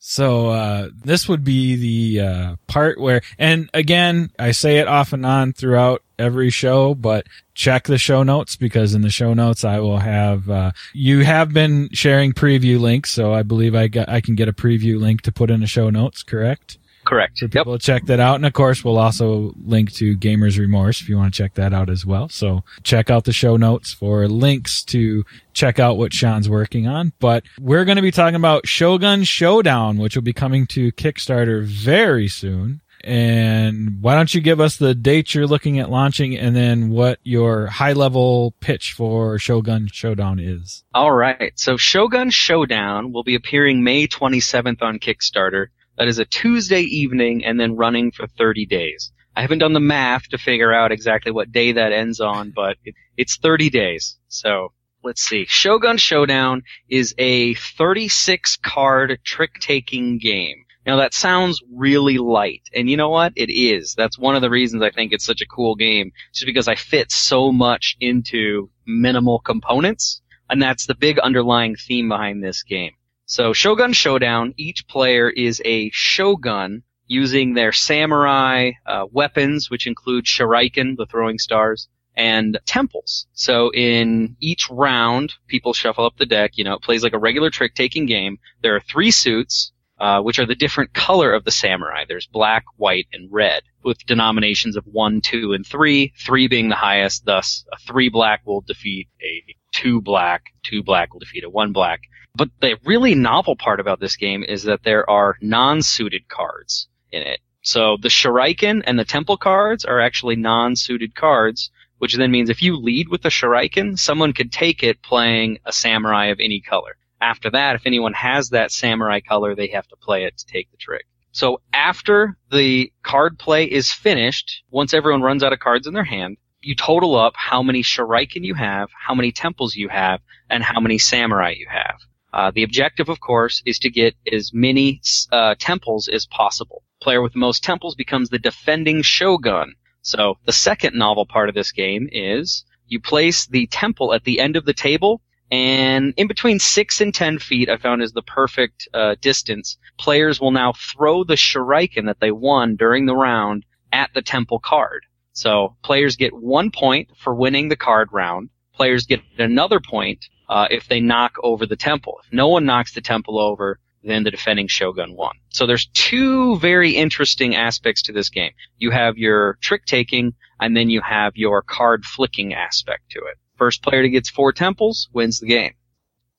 [0.01, 5.11] So uh, this would be the uh, part where, and again, I say it off
[5.11, 9.65] and on throughout every show, but check the show notes because in the show notes
[9.65, 10.49] I will have.
[10.49, 14.47] Uh, you have been sharing preview links, so I believe I got I can get
[14.47, 16.23] a preview link to put in the show notes.
[16.23, 16.78] Correct?
[17.09, 17.39] Correct.
[17.39, 17.65] For Yep.
[17.65, 18.35] to check that out.
[18.35, 21.73] And of course, we'll also link to Gamer's Remorse if you want to check that
[21.73, 22.29] out as well.
[22.29, 27.13] So check out the show notes for links to check out what Sean's working on.
[27.19, 31.63] But we're going to be talking about Shogun Showdown, which will be coming to Kickstarter
[31.65, 32.81] very soon.
[33.03, 37.17] And why don't you give us the date you're looking at launching and then what
[37.23, 40.83] your high level pitch for Shogun Showdown is?
[40.93, 41.53] All right.
[41.55, 45.67] So Shogun Showdown will be appearing May 27th on Kickstarter.
[45.99, 49.11] That is a Tuesday evening and then running for 30 days.
[49.35, 52.77] I haven't done the math to figure out exactly what day that ends on, but
[52.85, 54.17] it, it's 30 days.
[54.29, 54.71] So
[55.03, 55.45] let's see.
[55.45, 60.63] Shogun Showdown is a 36 card trick taking game.
[60.85, 63.33] Now that sounds really light, and you know what?
[63.35, 63.93] It is.
[63.93, 66.75] That's one of the reasons I think it's such a cool game, just because I
[66.75, 72.93] fit so much into minimal components, and that's the big underlying theme behind this game.
[73.31, 80.25] So Shogun Showdown, each player is a shogun using their samurai uh, weapons, which include
[80.25, 83.27] shuriken, the throwing stars, and temples.
[83.33, 86.53] So in each round, people shuffle up the deck.
[86.55, 88.39] You know, it plays like a regular trick-taking game.
[88.63, 92.05] There are three suits, uh, which are the different color of the samurai.
[92.07, 96.13] There's black, white, and red, with denominations of one, two, and three.
[96.17, 97.25] Three being the highest.
[97.25, 100.53] Thus, a three black will defeat a two black.
[100.63, 102.01] Two black will defeat a one black.
[102.35, 107.21] But the really novel part about this game is that there are non-suited cards in
[107.21, 107.39] it.
[107.61, 112.61] So the Shuriken and the Temple cards are actually non-suited cards, which then means if
[112.61, 116.95] you lead with the Shuriken, someone could take it playing a samurai of any color.
[117.21, 120.71] After that, if anyone has that samurai color, they have to play it to take
[120.71, 121.05] the trick.
[121.31, 126.05] So after the card play is finished, once everyone runs out of cards in their
[126.05, 130.63] hand, you total up how many Shuriken you have, how many temples you have, and
[130.63, 131.99] how many samurai you have.
[132.31, 136.83] Uh, the objective, of course, is to get as many uh, temples as possible.
[137.01, 139.73] Player with the most temples becomes the defending shogun.
[140.01, 144.39] So the second novel part of this game is you place the temple at the
[144.39, 148.21] end of the table and in between six and ten feet, I found is the
[148.21, 149.77] perfect uh, distance.
[149.97, 154.59] Players will now throw the shuriken that they won during the round at the temple
[154.59, 155.05] card.
[155.33, 158.49] So players get one point for winning the card round.
[158.73, 162.19] Players get another point uh, if they knock over the temple.
[162.25, 165.35] If no one knocks the temple over, then the defending shogun won.
[165.49, 168.51] So there's two very interesting aspects to this game.
[168.77, 173.37] You have your trick taking, and then you have your card flicking aspect to it.
[173.57, 175.73] First player that gets four temples wins the game.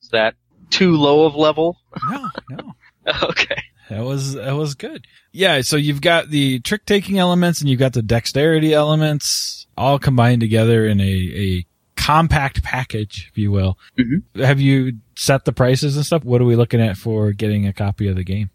[0.03, 0.35] Is that
[0.71, 1.77] too low of level?
[2.09, 2.73] No, no.
[3.25, 3.63] okay.
[3.91, 5.05] That was that was good.
[5.33, 9.99] Yeah, so you've got the trick taking elements and you've got the dexterity elements all
[9.99, 13.77] combined together in a, a compact package, if you will.
[13.99, 14.43] Mm-hmm.
[14.43, 16.25] Have you set the prices and stuff?
[16.25, 18.51] What are we looking at for getting a copy of the game?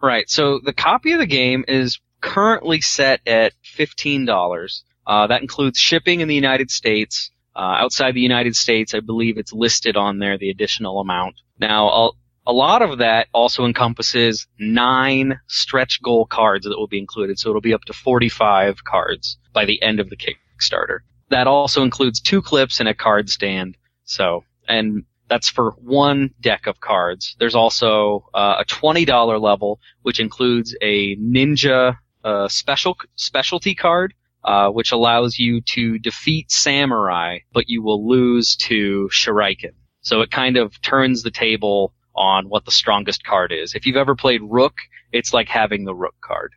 [0.00, 0.28] Right.
[0.30, 4.84] So the copy of the game is currently set at fifteen dollars.
[5.06, 7.30] Uh, that includes shipping in the United States.
[7.54, 11.34] Uh, outside the United States, I believe it's listed on there the additional amount.
[11.58, 12.10] Now, a,
[12.48, 17.50] a lot of that also encompasses nine stretch goal cards that will be included, so
[17.50, 21.00] it'll be up to 45 cards by the end of the Kickstarter.
[21.28, 23.76] That also includes two clips and a card stand.
[24.04, 27.36] So, and that's for one deck of cards.
[27.38, 34.70] There's also uh, a $20 level, which includes a ninja uh, special specialty card uh,
[34.70, 39.72] which allows you to defeat samurai, but you will lose to shuriken.
[40.00, 43.74] So it kind of turns the table on what the strongest card is.
[43.74, 44.74] If you've ever played Rook,
[45.12, 46.52] it's like having the Rook card.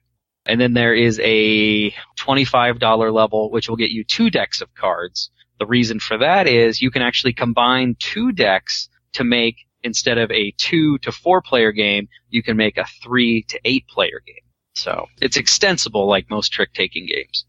[0.45, 5.29] And then there is a $25 level, which will get you two decks of cards.
[5.59, 10.31] The reason for that is you can actually combine two decks to make, instead of
[10.31, 14.35] a two to four player game, you can make a three to eight player game.
[14.73, 17.45] So it's extensible like most trick taking games.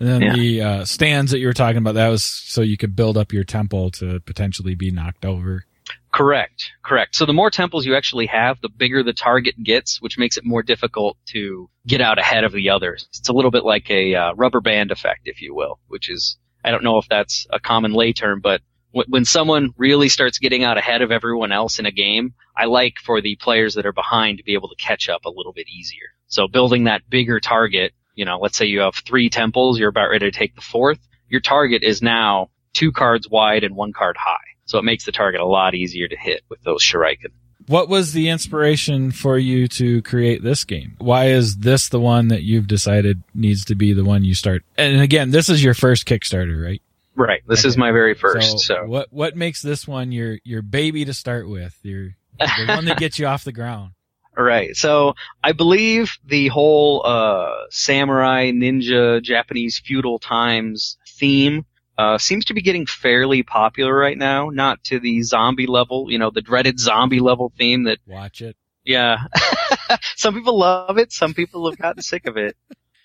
[0.00, 0.32] And then Yeah.
[0.32, 3.32] the uh, stands that you were talking about, that was so you could build up
[3.32, 5.64] your temple to potentially be knocked over.
[6.12, 7.14] Correct, correct.
[7.16, 10.44] So the more temples you actually have, the bigger the target gets, which makes it
[10.44, 13.08] more difficult to get out ahead of the others.
[13.10, 16.36] It's a little bit like a uh, rubber band effect, if you will, which is,
[16.62, 18.60] I don't know if that's a common lay term, but
[18.92, 22.66] w- when someone really starts getting out ahead of everyone else in a game, I
[22.66, 25.54] like for the players that are behind to be able to catch up a little
[25.54, 26.08] bit easier.
[26.26, 30.10] So building that bigger target, you know, let's say you have three temples, you're about
[30.10, 30.98] ready to take the fourth,
[31.30, 34.51] your target is now two cards wide and one card high.
[34.72, 37.26] So it makes the target a lot easier to hit with those shuriken.
[37.66, 40.96] What was the inspiration for you to create this game?
[40.96, 44.64] Why is this the one that you've decided needs to be the one you start?
[44.78, 46.80] And again, this is your first Kickstarter, right?
[47.14, 47.42] Right.
[47.46, 48.60] This is my very first.
[48.60, 51.78] So, what what makes this one your your baby to start with?
[51.82, 53.90] Your the one that gets you off the ground.
[54.38, 54.74] right.
[54.74, 61.66] So I believe the whole uh, samurai, ninja, Japanese feudal times theme
[62.02, 64.50] uh, seems to be getting fairly popular right now.
[64.50, 68.56] Not to the zombie level, you know, the dreaded zombie level theme that Watch it.
[68.84, 69.18] Yeah.
[70.16, 71.12] some people love it.
[71.12, 72.56] Some people have gotten sick of it.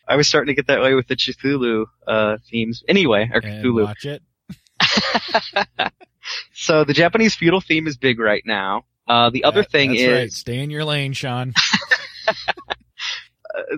[0.08, 2.84] I was starting to get that way with the Cthulhu uh, themes.
[2.88, 3.84] Anyway, or And Cthulhu.
[3.84, 4.24] watch it.
[6.54, 8.86] so the Japanese feudal theme is big right now.
[9.08, 10.32] Uh, the other That- thing that's is right.
[10.32, 11.54] stay in your lane, Sean.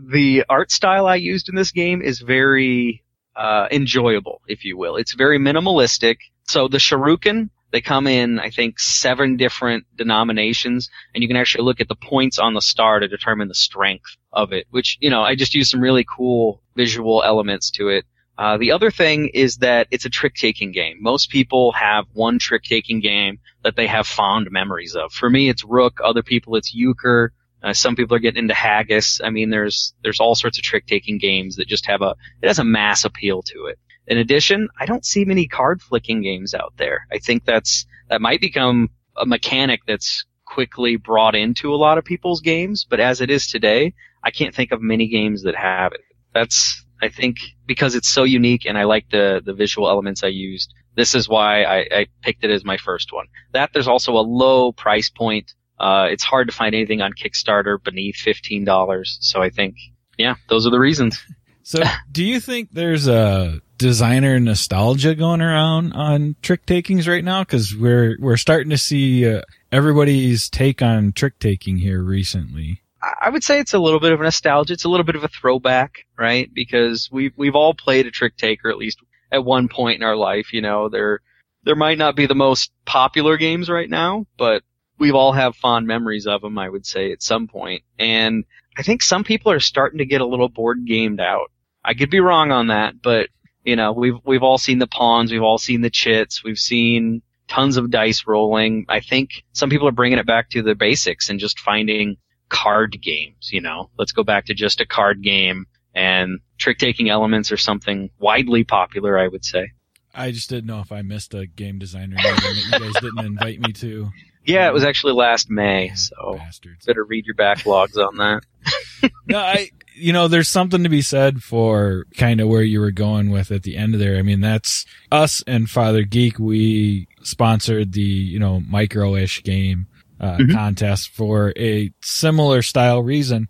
[0.10, 3.03] the art style I used in this game is very
[3.36, 4.96] uh, enjoyable, if you will.
[4.96, 6.18] It's very minimalistic.
[6.44, 11.63] So the Shuriken, they come in, I think, seven different denominations, and you can actually
[11.63, 15.10] look at the points on the star to determine the strength of it, which, you
[15.10, 18.06] know, I just used some really cool visual elements to it.
[18.39, 20.98] Uh, the other thing is that it's a trick-taking game.
[21.02, 25.12] Most people have one trick-taking game that they have fond memories of.
[25.12, 26.00] For me, it's Rook.
[26.02, 27.34] Other people, it's Euchre.
[27.62, 29.22] Uh, some people are getting into Haggis.
[29.24, 32.60] I mean, there's there's all sorts of trick-taking games that just have a it has
[32.60, 33.80] a mass appeal to it.
[34.08, 37.06] In addition, I don't see many card flicking games out there.
[37.12, 42.06] I think that's that might become a mechanic that's quickly brought into a lot of
[42.06, 43.93] people's games, but as it is today,
[44.24, 46.02] I can't think of many games that have it.
[46.34, 50.28] That's I think because it's so unique and I like the the visual elements I
[50.28, 50.74] used.
[50.95, 53.28] This is why I, I picked it as my first one.
[53.54, 55.54] That there's also a low price point.
[55.80, 59.18] Uh, it's hard to find anything on Kickstarter beneath fifteen dollars.
[59.22, 59.76] So I think,
[60.18, 61.20] yeah, those are the reasons.
[61.63, 67.44] So, do you think there's a designer nostalgia going around on trick takings right now?
[67.44, 72.82] Because we're we're starting to see uh, everybody's take on trick taking here recently.
[73.02, 74.74] I would say it's a little bit of a nostalgia.
[74.74, 76.54] It's a little bit of a throwback, right?
[76.54, 79.00] Because we've we've all played a trick taker at least
[79.32, 80.52] at one point in our life.
[80.54, 81.22] You know, there
[81.63, 84.63] there might not be the most popular games right now, but
[85.00, 86.58] we've all have fond memories of them.
[86.58, 87.84] I would say at some point.
[87.98, 88.46] and
[88.78, 91.52] I think some people are starting to get a little board gamed out.
[91.84, 93.30] I could be wrong on that, but
[93.64, 97.22] you know, we've we've all seen the pawns, we've all seen the chits, we've seen
[97.48, 98.86] tons of dice rolling.
[98.88, 102.98] I think some people are bringing it back to the basics and just finding card
[103.02, 103.90] games, you know.
[103.98, 108.64] Let's go back to just a card game and trick taking elements or something widely
[108.64, 109.72] popular, I would say.
[110.14, 113.60] I just didn't know if I missed a game designer that you guys didn't invite
[113.60, 114.10] me to.
[114.50, 116.86] Yeah, it was actually last May, so Bastards.
[116.86, 119.12] better read your backlogs on that.
[119.28, 122.92] no, I, you know, there's something to be said for kind of where you were
[122.92, 124.18] going with at the end of there.
[124.18, 126.38] I mean, that's us and Father Geek.
[126.40, 129.88] We sponsored the, you know, micro-ish game,
[130.20, 130.54] uh, Mhm.
[130.54, 133.48] contest for a similar style reason.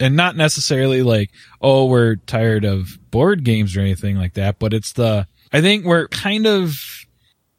[0.00, 4.72] And not necessarily like, oh, we're tired of board games or anything like that, but
[4.74, 6.78] it's the, I think we're kind of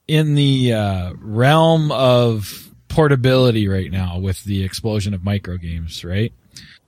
[0.07, 6.31] in the, uh, realm of portability right now with the explosion of micro games, right?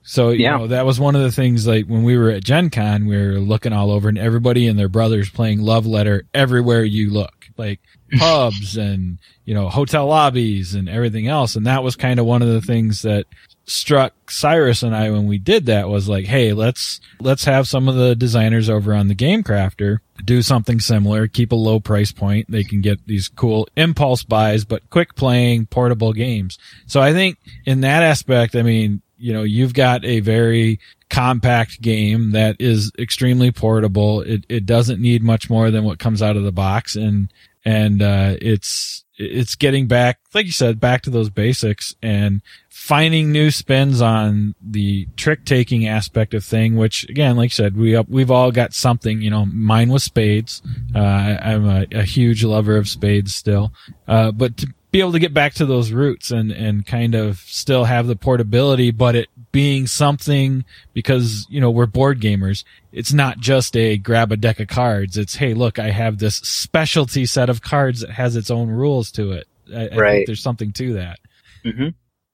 [0.02, 0.58] So, you Yeah.
[0.58, 3.16] know, that was one of the things like when we were at Gen Con, we
[3.16, 7.46] were looking all over and everybody and their brothers playing love letter everywhere you look,
[7.56, 7.80] like
[8.18, 11.56] pubs and, you know, hotel lobbies and everything else.
[11.56, 13.24] And that was kind of one of the things that
[13.66, 17.88] struck Cyrus and I when we did that was like, Hey, let's, let's have some
[17.88, 22.12] of the designers over on the Game Crafter do something similar, keep a low price
[22.12, 22.50] point.
[22.50, 26.58] They can get these cool impulse buys, but quick playing portable games.
[26.86, 31.80] So I think in that aspect, I mean, you know, you've got a very compact
[31.80, 34.20] game that is extremely portable.
[34.20, 37.32] It, it doesn't need much more than what comes out of the box and,
[37.64, 43.30] and, uh, it's, it's getting back, like you said, back to those basics and finding
[43.30, 47.98] new spins on the trick taking aspect of thing, which again, like you said, we,
[48.08, 50.62] we've all got something, you know, mine was spades.
[50.94, 53.72] Uh, I'm a, a huge lover of spades still.
[54.08, 57.38] Uh, but to be able to get back to those roots and, and kind of
[57.38, 62.62] still have the portability, but it being something because, you know, we're board gamers.
[62.92, 65.18] It's not just a grab a deck of cards.
[65.18, 69.10] It's, hey, look, I have this specialty set of cards that has its own rules
[69.12, 69.48] to it.
[69.74, 70.10] I, I Right.
[70.12, 71.18] think there's something to that.
[71.64, 71.88] hmm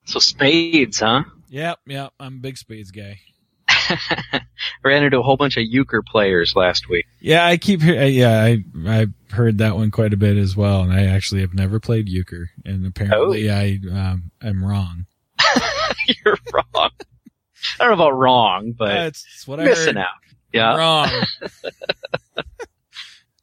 [0.05, 1.23] So spades, huh?
[1.49, 2.13] Yep, yep.
[2.19, 3.17] I'm a big spades guy.
[4.83, 7.05] Ran into a whole bunch of euchre players last week.
[7.19, 8.01] Yeah, I keep hear.
[8.01, 11.41] uh, Yeah, I I heard that one quite a bit as well, and I actually
[11.41, 13.55] have never played euchre, and apparently Oh.
[13.55, 15.05] I um am wrong.
[16.25, 16.89] You're wrong.
[17.79, 19.97] I don't know about wrong, but That's, that's what I missing heard.
[19.97, 20.07] out.
[20.53, 20.75] Yeah.
[20.75, 21.09] Wrong.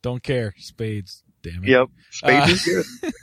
[0.02, 0.54] Don't care.
[0.58, 1.22] Spades.
[1.42, 1.70] Damn it.
[1.70, 1.88] Yep.
[2.11, 2.64] Spades Uh, is
[3.00, 3.14] good.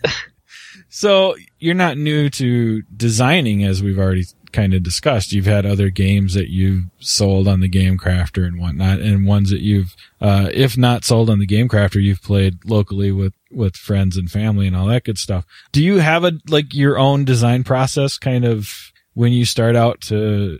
[0.95, 5.33] So you're not new to designing, as we've already kind of discussed.
[5.33, 9.49] You've had other games that you've sold on the Game Crafter and whatnot, and ones
[9.49, 13.75] that you've, uh, if not sold on the Game Crafter, you've played locally with with
[13.75, 15.45] friends and family and all that good stuff.
[15.73, 19.99] Do you have a like your own design process, kind of when you start out
[20.03, 20.59] to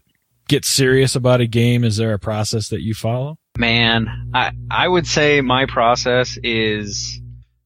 [0.50, 1.86] get serious about a game?
[1.86, 3.38] Is there a process that you follow?
[3.58, 7.22] Man, I I would say my process is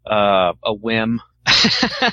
[0.05, 1.19] uh, a whim.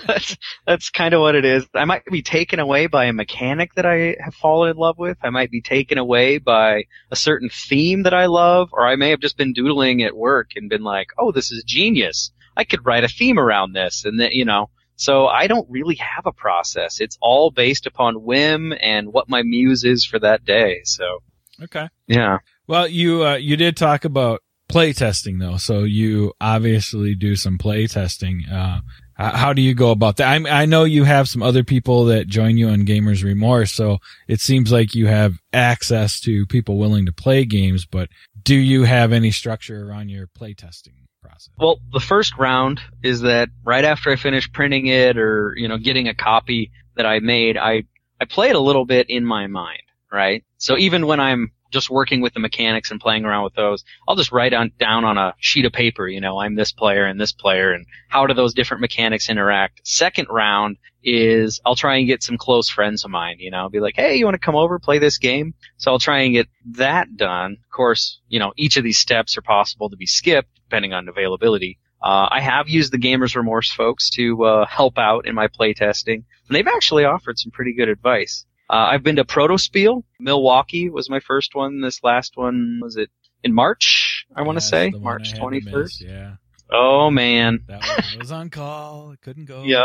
[0.07, 0.37] That's
[0.67, 1.67] that's kind of what it is.
[1.75, 5.19] I might be taken away by a mechanic that I have fallen in love with.
[5.23, 9.11] I might be taken away by a certain theme that I love, or I may
[9.11, 12.31] have just been doodling at work and been like, "Oh, this is genius.
[12.57, 15.97] I could write a theme around this." And then, you know, so I don't really
[15.97, 17.01] have a process.
[17.01, 20.81] It's all based upon whim and what my muse is for that day.
[20.85, 21.23] So,
[21.63, 21.89] Okay.
[22.07, 22.39] yeah.
[22.67, 27.59] Well, you uh, you did talk about play testing though, so you obviously do some
[27.59, 28.45] play testing.
[28.51, 28.81] Uh,
[29.17, 30.29] how do you go about that?
[30.29, 33.99] I, I know you have some other people that join you on Gamers Remorse, so
[34.29, 37.87] it seems like you have access to people willing to play games.
[37.87, 38.11] But
[38.43, 41.51] do you have any structure around your play testing process?
[41.59, 45.79] Well, the first round is that right after I finish printing it or, you know,
[45.79, 47.85] getting a copy that I made, I,
[48.21, 49.83] I play it a little bit in my mind,
[50.17, 50.43] right?
[50.57, 54.17] So even when I'm just working with the mechanics and playing around with those, I'll
[54.17, 57.21] just write on, down on a sheet of paper, you know, I'm this player and
[57.21, 59.87] this player and how do those different mechanics interact.
[59.87, 63.81] Second round is I'll try and get some close friends of mine, you know, be
[63.81, 65.55] like, hey, you want to come over, play this game?
[65.77, 67.53] So I'll try and get that done.
[67.53, 71.09] Of course, you know, each of these steps are possible to be skipped depending on
[71.09, 71.79] availability.
[72.03, 76.15] Uh, I have used the Gamers Remorse folks to uh, help out in my playtesting,
[76.15, 78.45] and they've actually offered some pretty good advice.
[78.69, 80.03] Uh, I've been to Protospiel.
[80.19, 81.81] Milwaukee was my first one.
[81.81, 83.11] This last one was it
[83.45, 84.27] in March?
[84.35, 86.01] I want to say March I had to twenty miss, first.
[86.03, 86.35] Yeah,
[86.71, 89.13] Oh man, that one was on call.
[89.13, 89.63] It couldn't go.
[89.65, 89.85] yeah,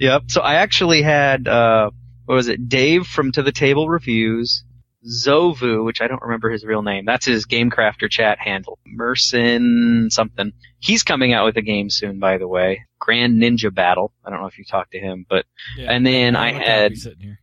[0.00, 0.24] yep.
[0.28, 1.90] So I actually had uh,
[2.24, 2.68] what was it?
[2.68, 4.64] Dave from To the Table Reviews,
[5.08, 7.04] Zovu, which I don't remember his real name.
[7.04, 8.78] That's his GameCrafter chat handle.
[8.86, 10.52] Merson something.
[10.80, 12.86] He's coming out with a game soon, by the way.
[12.98, 14.12] Grand Ninja Battle.
[14.24, 15.46] I don't know if you talked to him, but
[15.76, 15.92] Yeah.
[15.92, 17.38] And then I have a copy had- sitting here.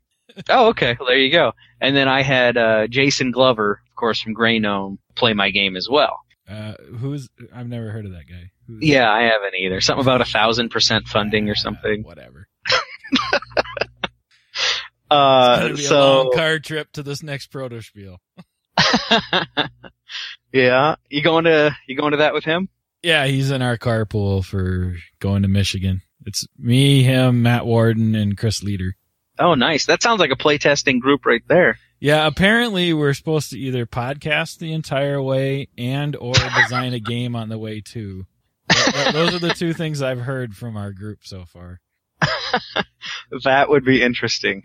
[0.49, 0.95] Oh, okay.
[0.99, 1.53] Well, there you go.
[1.79, 5.75] And then I had uh, Jason Glover, of course, from Grey Gnome, play my game
[5.75, 6.19] as well.
[6.49, 7.29] Uh, who's?
[7.53, 8.51] I've never heard of that guy.
[8.67, 9.79] Who's, Yeah, I haven't either.
[9.81, 12.03] Something about a thousand percent funding or uh, something.
[12.03, 12.47] whatever.
[15.11, 18.17] Uh, gonna be a so long car trip to this next Protospiel.
[20.51, 22.67] yeah, you going to you going to that with him?
[23.03, 26.01] Yeah, he's in our carpool for going to Michigan.
[26.25, 28.95] It's me, him, Matt Warden, and Chris Leader.
[29.39, 29.85] Oh, nice.
[29.85, 31.79] That sounds like a playtesting group right there.
[31.99, 37.35] Yeah, apparently we're supposed to either podcast the entire way and or design a game
[37.35, 38.25] on the way too.
[38.69, 41.79] Th- th- those are the two things I've heard from our group so far.
[43.43, 44.63] That would be interesting.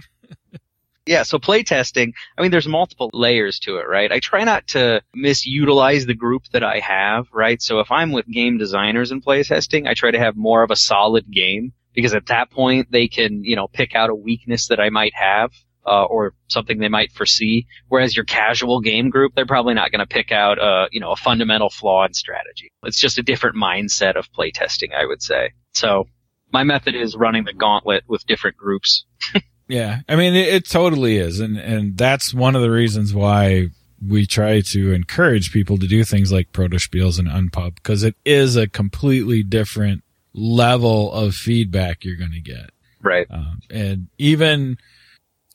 [1.06, 4.12] yeah, so playtesting, I mean, there's multiple layers to it, right?
[4.12, 7.60] I try not to misutilize the group that I have, right?
[7.62, 10.76] So if I'm with game designers in playtesting, I try to have more of a
[10.76, 14.78] solid game because at that point they can, you know, pick out a weakness that
[14.78, 15.50] I might have.
[15.86, 17.66] Uh, or something they might foresee.
[17.88, 21.12] Whereas your casual game group, they're probably not going to pick out, uh, you know,
[21.12, 22.70] a fundamental flaw in strategy.
[22.82, 25.52] It's just a different mindset of playtesting, I would say.
[25.72, 26.06] So
[26.52, 29.06] my method is running the gauntlet with different groups.
[29.68, 33.68] Yeah, I mean it, it totally is, and and that's one of the reasons why
[34.06, 38.56] we try to encourage people to do things like Protospiels and unpub because it is
[38.56, 42.70] a completely different level of feedback you're going to get.
[43.02, 43.26] Right.
[43.30, 44.78] Um, and even,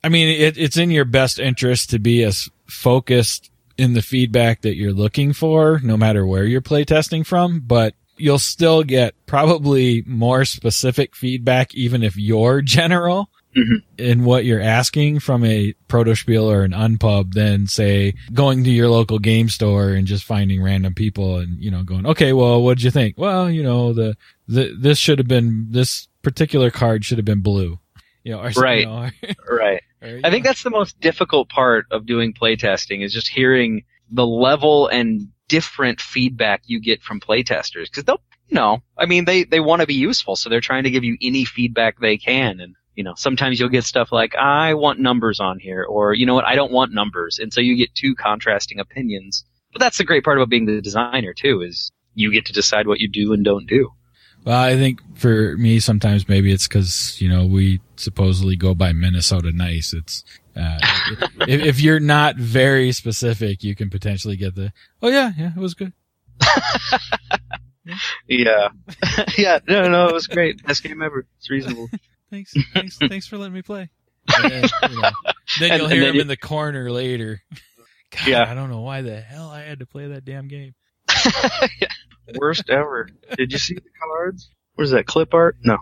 [0.04, 4.62] I mean, it, it's in your best interest to be as focused in the feedback
[4.62, 10.04] that you're looking for, no matter where you're playtesting from, but you'll still get probably
[10.06, 13.84] more specific feedback, even if you're general Mhm.
[13.98, 18.90] in what you're asking from a Protospiel or an unpub than say going to your
[18.90, 22.82] local game store and just finding random people and, you know, going, okay, well, what'd
[22.84, 23.16] you think?
[23.18, 27.42] Well, you know, the, the, this should have been, this particular card should have been
[27.42, 27.80] blue.
[28.24, 28.80] You know, or, Right.
[28.80, 29.10] You know,
[29.50, 29.82] Right.
[30.02, 33.84] or, I think know, that's the most difficult part of doing playtesting is just hearing
[34.10, 39.26] the level and different feedback you get from playtesters because they'll, you know, I mean,
[39.26, 40.36] they, they want to be useful.
[40.36, 42.60] So they're trying to give you any feedback they can.
[42.60, 46.26] And, you know, sometimes you'll get stuff like, I want numbers on here or, you
[46.26, 47.40] know what, I don't want numbers.
[47.40, 49.44] And so you get two contrasting opinions.
[49.72, 52.88] But that's the great part about being the designer too is you get to decide
[52.88, 53.92] what you do and don't do.
[54.46, 58.92] Well, I think for me, sometimes maybe it's because you know we supposedly go by
[58.92, 59.94] Minnesota nice.
[59.94, 60.26] It's
[60.56, 60.80] uh,
[61.48, 65.60] if, if you're not very specific, you can potentially get the oh yeah yeah it
[65.60, 65.94] was good.
[68.28, 68.70] Yeah.
[69.38, 69.60] yeah.
[69.68, 70.64] No, no, it was great.
[70.66, 71.26] Best game ever.
[71.38, 71.90] It's reasonable.
[72.34, 73.90] Thanks thanks thanks for letting me play.
[74.36, 75.10] And then, you know,
[75.60, 77.44] then you'll and hear then him you- in the corner later.
[78.12, 78.50] God, Yeah.
[78.50, 80.74] I don't know why the hell I had to play that damn game.
[82.36, 83.10] Worst ever.
[83.38, 84.50] Did you see the cards?
[84.76, 85.06] What is that?
[85.06, 85.58] Clip art?
[85.64, 85.78] No.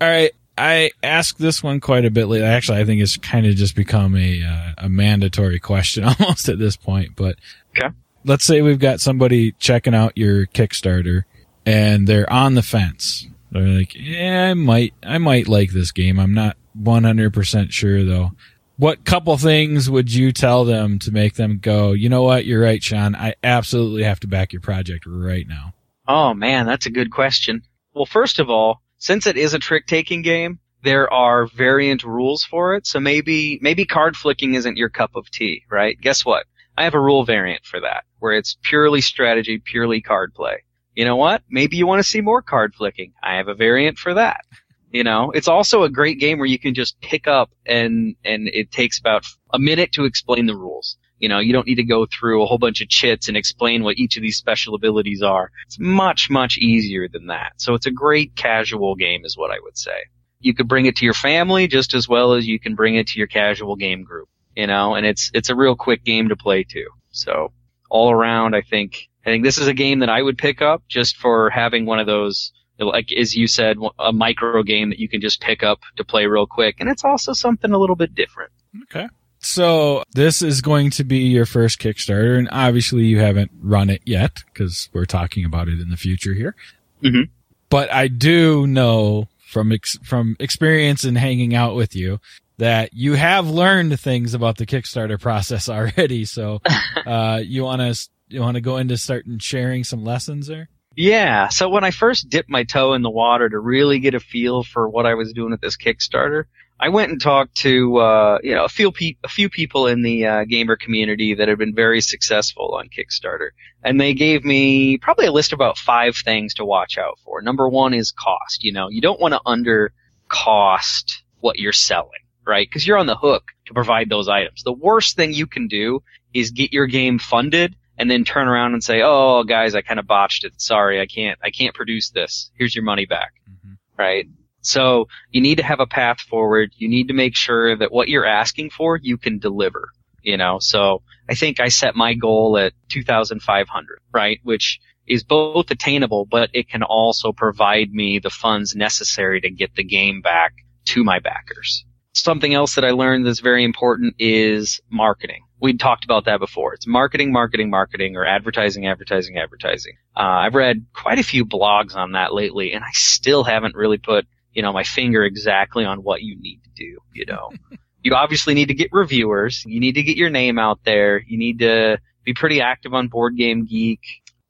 [0.00, 0.30] All right.
[0.56, 2.46] I ask this one quite a bit lately.
[2.46, 6.58] Actually, I think it's kind of just become a uh, a mandatory question almost at
[6.58, 7.16] this point.
[7.16, 7.36] But
[7.76, 7.94] Okay.
[8.24, 11.22] let's say we've got somebody checking out your Kickstarter
[11.64, 13.26] and they're on the fence.
[13.50, 16.18] They're like, "Yeah, I might, I might like this game.
[16.18, 18.32] I'm not 100 percent sure though."
[18.76, 21.92] What couple things would you tell them to make them go?
[21.92, 22.46] You know what?
[22.46, 23.16] You're right, Sean.
[23.16, 25.74] I absolutely have to back your project right now.
[26.06, 27.62] Oh man, that's a good question.
[27.92, 32.44] Well, first of all, since it is a trick taking game, there are variant rules
[32.44, 32.86] for it.
[32.86, 36.00] So maybe, maybe card flicking isn't your cup of tea, right?
[36.00, 36.46] Guess what?
[36.76, 40.62] I have a rule variant for that where it's purely strategy, purely card play.
[40.98, 41.44] You know what?
[41.48, 43.12] Maybe you want to see more card flicking.
[43.22, 44.44] I have a variant for that.
[44.90, 48.48] You know, it's also a great game where you can just pick up and, and
[48.48, 49.24] it takes about
[49.54, 50.96] a minute to explain the rules.
[51.20, 53.84] You know, you don't need to go through a whole bunch of chits and explain
[53.84, 55.52] what each of these special abilities are.
[55.68, 57.52] It's much, much easier than that.
[57.58, 60.00] So it's a great casual game is what I would say.
[60.40, 63.06] You could bring it to your family just as well as you can bring it
[63.08, 66.34] to your casual game group, you know, and it's, it's a real quick game to
[66.34, 66.88] play too.
[67.10, 67.52] So
[67.88, 70.82] all around, I think, I think this is a game that I would pick up
[70.88, 75.08] just for having one of those, like as you said, a micro game that you
[75.08, 76.76] can just pick up to play real quick.
[76.80, 78.52] And it's also something a little bit different.
[78.84, 79.08] Okay.
[79.40, 84.02] So this is going to be your first Kickstarter, and obviously you haven't run it
[84.04, 86.56] yet because we're talking about it in the future here.
[87.02, 87.28] Mhm.
[87.70, 92.18] But I do know from ex- from experience and hanging out with you
[92.58, 96.24] that you have learned things about the Kickstarter process already.
[96.24, 96.60] So
[97.06, 100.68] uh, you want to you want to go into starting sharing some lessons there.
[100.96, 101.48] Yeah.
[101.48, 104.64] So when I first dipped my toe in the water to really get a feel
[104.64, 106.44] for what I was doing with this Kickstarter,
[106.80, 110.02] I went and talked to uh, you know a few pe- a few people in
[110.02, 113.50] the uh, gamer community that had been very successful on Kickstarter,
[113.82, 117.42] and they gave me probably a list of about five things to watch out for.
[117.42, 118.62] Number one is cost.
[118.62, 119.92] You know, you don't want to under
[120.28, 122.10] cost what you're selling,
[122.46, 122.68] right?
[122.68, 124.62] Because you're on the hook to provide those items.
[124.62, 126.02] The worst thing you can do
[126.32, 130.00] is get your game funded and then turn around and say, "Oh, guys, I kind
[130.00, 130.60] of botched it.
[130.60, 132.50] Sorry, I can't, I can't produce this.
[132.56, 133.76] Here's your money back." Mhm.
[133.96, 134.26] Right?
[134.60, 136.72] So you need to have a path forward.
[136.76, 139.90] You need to make sure that what you're asking for, you can deliver.
[140.22, 144.40] You know, so I think I set my goal at 2,500, right?
[144.42, 149.74] Which is both attainable, but it can also provide me the funds necessary to get
[149.74, 150.52] the game back
[150.86, 151.84] to my backers.
[152.12, 155.42] Something else that I learned that's very important is marketing.
[155.60, 156.74] We talked about that before.
[156.74, 159.94] It's marketing, marketing, marketing, or advertising, advertising, advertising.
[160.16, 163.98] Uh, I've read quite a few blogs on that lately, and I still haven't really
[163.98, 166.98] put, you know, my finger exactly on what you need to do.
[167.12, 167.50] You know,
[168.02, 169.64] you obviously need to get reviewers.
[169.66, 171.20] You need to get your name out there.
[171.20, 174.00] You need to be pretty active on Board Game Geek.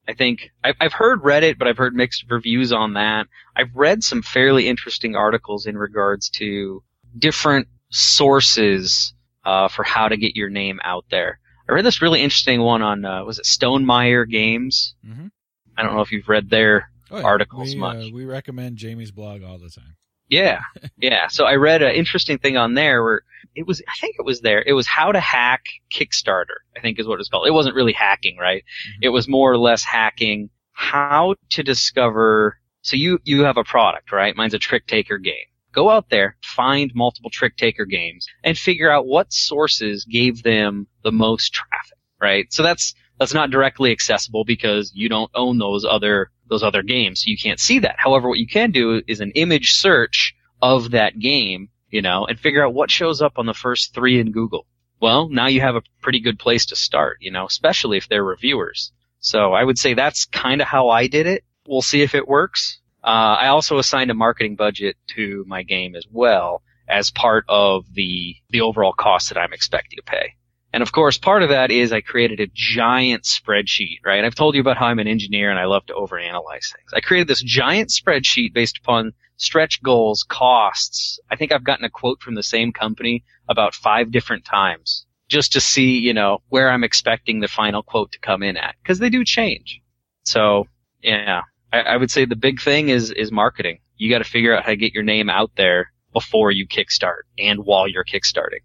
[0.08, 3.26] I think I've, I've heard Reddit, but I've heard mixed reviews on that.
[3.54, 6.82] I've read some fairly interesting articles in regards to
[7.18, 9.14] different sources
[9.48, 11.38] uh, for how to get your name out there.
[11.68, 14.94] I read this really interesting one on uh, was it Stonemaier Games?
[15.06, 15.30] Mhm.
[15.76, 17.96] I don't know if you've read their Oh, Articles we, much.
[17.96, 19.96] Uh, we recommend Jamie's blog all the time.
[20.28, 20.60] Yeah,
[20.98, 21.28] yeah.
[21.28, 23.22] So I read an interesting thing on there where
[23.54, 24.62] it was, I think it was there.
[24.66, 26.58] It was how to hack Kickstarter.
[26.76, 27.46] I think is what it's called.
[27.46, 28.62] It wasn't really hacking, right?
[28.62, 28.98] Mhm.
[29.06, 32.58] It was more or less hacking how to discover.
[32.82, 34.36] So you you have a product, right?
[34.36, 35.48] Mine's a trick taker game.
[35.72, 40.86] Go out there, find multiple trick taker games, and figure out what sources gave them
[41.02, 42.46] the most traffic, right?
[42.52, 47.20] So that's that's not directly accessible because you don't own those other those other games,
[47.20, 47.96] so you can't see that.
[47.98, 52.38] However, what you can do is an image search of that game, you know, and
[52.38, 54.66] figure out what shows up on the first three in Google.
[55.00, 58.24] Well, now you have a pretty good place to start, you know, especially if they're
[58.24, 58.92] reviewers.
[59.20, 61.44] So I would say that's kind of how I did it.
[61.66, 62.80] We'll see if it works.
[63.02, 67.84] Uh, I also assigned a marketing budget to my game as well as part of
[67.94, 70.34] the the overall cost that I'm expecting to pay.
[70.72, 74.24] And of course, part of that is I created a giant spreadsheet, right?
[74.24, 76.92] I've told you about how I'm an engineer and I love to overanalyze things.
[76.92, 81.18] I created this giant spreadsheet based upon stretch goals, costs.
[81.30, 85.52] I think I've gotten a quote from the same company about five different times just
[85.52, 88.74] to see, you know, where I'm expecting the final quote to come in at.
[88.84, 89.80] Cause they do change.
[90.24, 90.66] So,
[91.02, 91.42] yeah,
[91.72, 93.78] I, I would say the big thing is, is marketing.
[93.96, 97.22] You got to figure out how to get your name out there before you kickstart
[97.38, 98.60] and while you're kickstarting.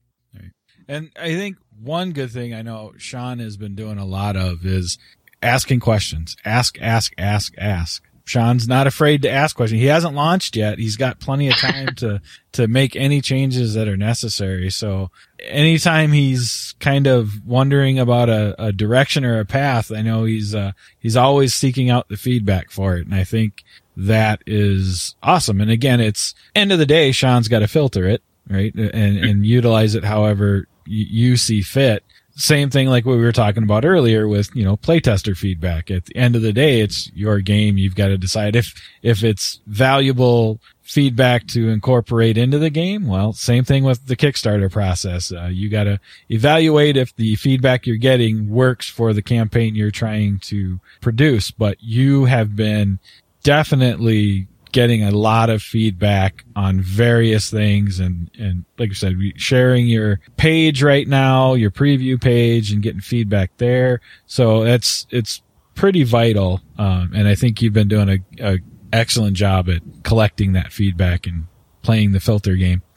[0.87, 4.65] And I think one good thing I know Sean has been doing a lot of
[4.65, 4.97] is
[5.41, 6.35] asking questions.
[6.45, 8.03] Ask, ask, ask, ask.
[8.25, 9.81] Sean's not afraid to ask questions.
[9.81, 10.79] He hasn't launched yet.
[10.79, 12.21] He's got plenty of time to,
[12.53, 14.69] to make any changes that are necessary.
[14.69, 15.11] So
[15.43, 20.55] anytime he's kind of wondering about a, a direction or a path, I know he's,
[20.55, 23.05] uh, he's always seeking out the feedback for it.
[23.05, 23.63] And I think
[23.95, 25.61] that is awesome.
[25.61, 28.73] And again, it's end of the day, Sean's got to filter it, right?
[28.73, 32.03] And, and utilize it however you, you see fit.
[32.35, 35.91] Same thing like what we were talking about earlier with, you know, playtester feedback.
[35.91, 37.77] At the end of the day, it's your game.
[37.77, 38.73] You've got to decide if,
[39.03, 43.07] if it's valuable feedback to incorporate into the game.
[43.07, 45.31] Well, same thing with the Kickstarter process.
[45.31, 49.91] Uh, you got to evaluate if the feedback you're getting works for the campaign you're
[49.91, 52.99] trying to produce, but you have been
[53.43, 59.87] definitely getting a lot of feedback on various things and, and like I said, sharing
[59.87, 64.01] your page right now, your preview page and getting feedback there.
[64.25, 65.43] So that's, it's
[65.75, 66.61] pretty vital.
[66.77, 68.59] Um, and I think you've been doing a, a
[68.93, 71.47] excellent job at collecting that feedback and
[71.81, 72.81] playing the filter game.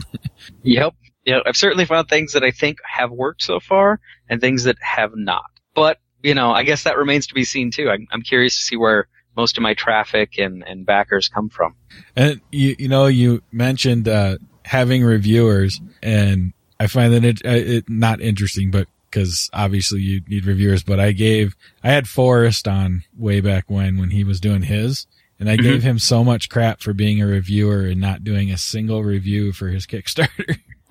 [0.62, 0.94] Yep.
[1.24, 4.76] Yeah, I've certainly found things that I think have worked so far and things that
[4.80, 5.50] have not.
[5.74, 7.90] But, you know, I guess that remains to be seen too.
[7.90, 11.74] I'm, I'm curious to see where most of my traffic and, and backers come from.
[12.14, 17.50] And you, you know, you mentioned, uh, having reviewers and I find that it, uh,
[17.50, 22.68] it not interesting, but because obviously you need reviewers, but I gave, I had Forrest
[22.68, 25.06] on way back when, when he was doing his
[25.38, 25.62] and I Mhm.
[25.62, 29.52] gave him so much crap for being a reviewer and not doing a single review
[29.52, 30.58] for his Kickstarter.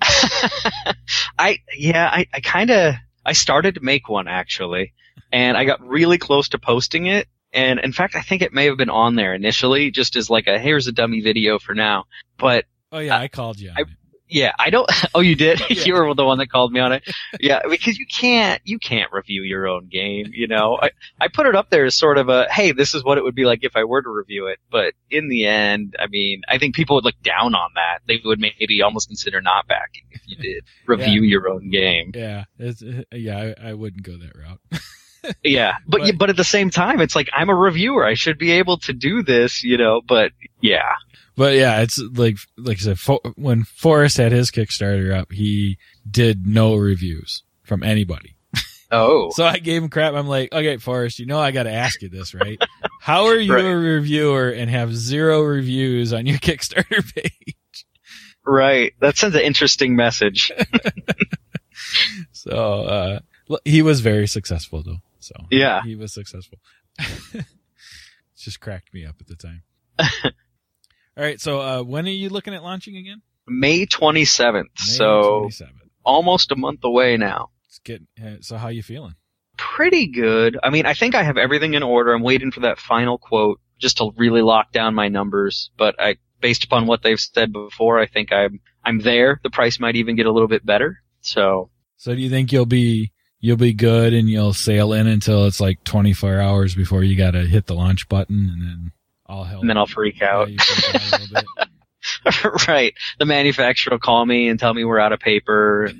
[1.38, 2.94] I yeah, I, I kind of
[3.24, 4.92] I started to make one actually,
[5.32, 7.28] and I got really close to posting it.
[7.52, 10.46] And in fact, I think it may have been on there initially, just as like
[10.46, 12.04] a here's a dummy video for now.
[12.38, 13.70] But oh yeah, I called you.
[13.70, 13.88] On I- it.
[14.28, 14.90] Yeah, I don't.
[15.14, 15.60] Oh, you did.
[15.70, 15.84] Yeah.
[15.84, 17.02] you were the one that called me on it.
[17.40, 20.30] Yeah, because you can't you can't review your own game.
[20.34, 23.02] You know, I I put it up there as sort of a hey, this is
[23.04, 24.58] what it would be like if I were to review it.
[24.70, 28.00] But in the end, I mean, I think people would look down on that.
[28.06, 32.12] They would maybe almost consider not backing if you did review your own game.
[32.14, 34.60] Yeah, it's, uh, yeah, I, I wouldn't go that route.
[35.42, 38.04] yeah, but, But- but at the same time, it's like I'm a reviewer.
[38.04, 40.00] I should be able to do this, you know.
[40.06, 40.92] But yeah,
[41.36, 45.76] But yeah, it's like like I said, Fo- when Forrest had his Kickstarter up, he
[46.10, 48.36] did no reviews from anybody.
[48.90, 50.14] oh, So I gave him crap.
[50.14, 52.58] I'm like, okay, Forrest, you know I got to ask you this, right?
[53.00, 53.64] How are you Right.
[53.64, 57.54] a reviewer and have zero reviews on your Kickstarter page?
[58.44, 58.94] right.
[59.00, 60.50] That sends an interesting message.
[62.32, 63.20] So uh,
[63.64, 64.98] he was very successful though.
[65.20, 65.82] So Yeah.
[65.82, 66.58] he was successful.
[68.36, 69.62] just cracked me up at the time.
[71.16, 73.22] All right, so uh, when are you looking at launching again?
[73.48, 75.70] May 27th, May so 27th.
[76.04, 77.50] almost a month away now.
[77.64, 78.02] Let's get.
[78.22, 79.14] Uh, so how you feeling?
[79.56, 80.58] Pretty good.
[80.62, 82.12] I mean, I think I have everything in order.
[82.12, 85.70] I'm waiting for that final quote just to really lock down my numbers.
[85.78, 89.40] But I, based upon what they've said before, I think I'm I'm there.
[89.42, 90.98] The price might even get a little bit better.
[91.22, 95.46] So So do you think you'll be you'll be good and you'll sail in until
[95.46, 98.92] it's like 24 hours before you got to hit the launch button and then
[99.26, 99.60] all hell.
[99.60, 100.50] and then I'll freak out.
[100.50, 102.68] you freak out a little bit.
[102.68, 102.94] right.
[103.18, 105.90] The manufacturer will call me and tell me we're out of paper.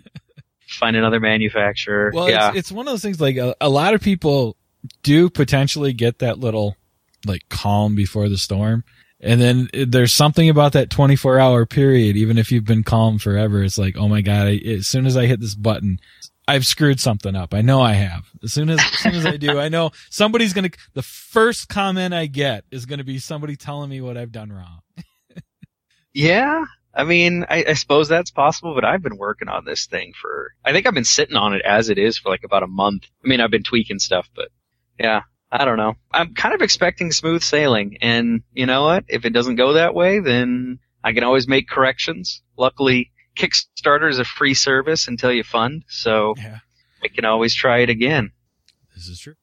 [0.68, 2.10] Find another manufacturer.
[2.12, 2.48] Well, yeah.
[2.50, 4.56] it's, it's one of those things like a, a lot of people
[5.02, 6.76] do potentially get that little
[7.24, 8.84] like calm before the storm.
[9.18, 13.62] And then there's something about that 24 hour period, even if you've been calm forever,
[13.62, 15.98] it's like, oh my God, I, as soon as I hit this button,
[16.48, 17.52] I've screwed something up.
[17.52, 18.30] I know I have.
[18.42, 21.68] As soon as, as soon as I do, I know somebody's going to, the first
[21.68, 24.80] comment I get is going to be somebody telling me what I've done wrong.
[26.18, 30.14] Yeah, I mean, I, I suppose that's possible, but I've been working on this thing
[30.18, 32.66] for, I think I've been sitting on it as it is for like about a
[32.66, 33.02] month.
[33.22, 34.48] I mean, I've been tweaking stuff, but
[34.98, 35.20] yeah,
[35.52, 35.96] I don't know.
[36.10, 39.04] I'm kind of expecting smooth sailing, and you know what?
[39.08, 42.40] If it doesn't go that way, then I can always make corrections.
[42.56, 46.58] Luckily, Kickstarter is a free service until you fund, so Yeah.
[47.02, 48.32] I can always try it again.
[48.94, 49.34] This is true.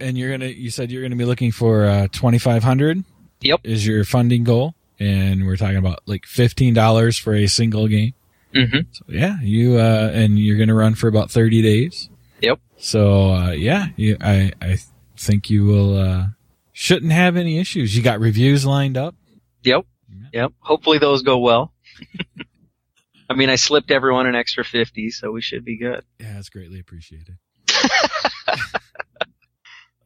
[0.00, 3.04] And you're to, you said you're going to be looking for, uh, 2,500.
[3.40, 3.60] Yep.
[3.64, 4.74] Is your funding goal.
[5.00, 8.14] And we're talking about like $15 for a single game.
[8.52, 12.10] hmm So yeah, you, uh, and you're going to run for about 30 days.
[12.42, 12.60] Yep.
[12.78, 14.78] So, uh, yeah, you, I, I
[15.16, 16.26] think you will, uh,
[16.72, 17.96] shouldn't have any issues.
[17.96, 19.14] You got reviews lined up.
[19.64, 19.84] Yep.
[20.32, 20.52] Yep.
[20.60, 21.72] Hopefully those go well.
[23.28, 26.02] I mean, I slipped everyone an extra 50, so we should be good.
[26.18, 27.36] Yeah, that's greatly appreciated.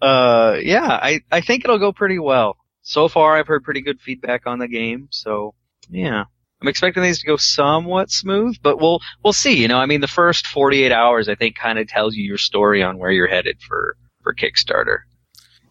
[0.02, 2.56] Uh, yeah, I, I think it'll go pretty well.
[2.82, 5.54] So far, I've heard pretty good feedback on the game, so
[5.88, 6.24] yeah.
[6.60, 10.00] I'm expecting these to go somewhat smooth, but we'll, we'll see, you know, I mean,
[10.00, 13.28] the first 48 hours, I think, kind of tells you your story on where you're
[13.28, 14.98] headed for, for Kickstarter.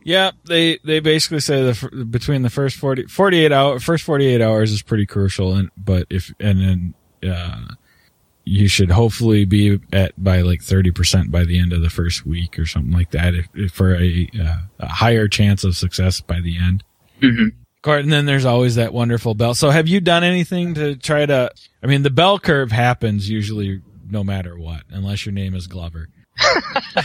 [0.03, 4.71] Yeah, they they basically say the between the first 40, 48 hour first 48 hours
[4.71, 7.67] is pretty crucial and but if and then uh
[8.43, 12.57] you should hopefully be at by like 30% by the end of the first week
[12.57, 16.39] or something like that if, if for a, uh, a higher chance of success by
[16.41, 16.84] the end.
[17.22, 17.47] hmm
[17.84, 19.53] and then there's always that wonderful bell.
[19.55, 21.51] So have you done anything to try to
[21.84, 26.09] I mean the bell curve happens usually no matter what unless your name is Glover.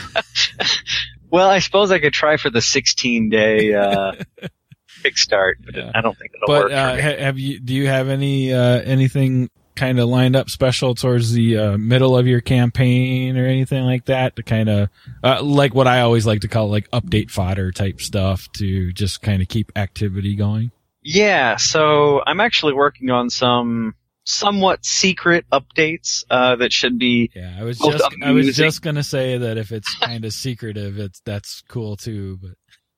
[1.28, 4.12] Well, I suppose I could try for the 16 day, uh,
[5.04, 5.90] kickstart, but Yeah.
[5.94, 6.72] I don't think it'll But work.
[6.72, 7.58] uh, ha- have you?
[7.58, 12.16] Do you have any uh, anything kind of lined up special towards the uh, middle
[12.16, 14.88] of your campaign or anything like that to kind of
[15.22, 19.22] uh, like what I always like to call like update fodder type stuff to just
[19.22, 20.70] kind of keep activity going?
[21.02, 27.56] Yeah, so I'm actually working on some somewhat secret updates uh, that should be Yeah,
[27.56, 31.20] I was just I was just gonna say that if it's kind of secretive, it's
[31.24, 32.38] that's cool too.
[32.42, 32.56] But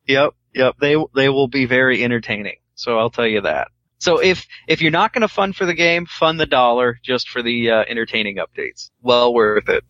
[0.09, 0.75] Yep, yep.
[0.81, 2.57] They they will be very entertaining.
[2.75, 3.69] So I'll tell you that.
[3.99, 7.29] So if if you're not going to fund for the game, fund the dollar just
[7.29, 8.91] for the uh, entertaining updates.
[9.03, 9.85] Well worth it.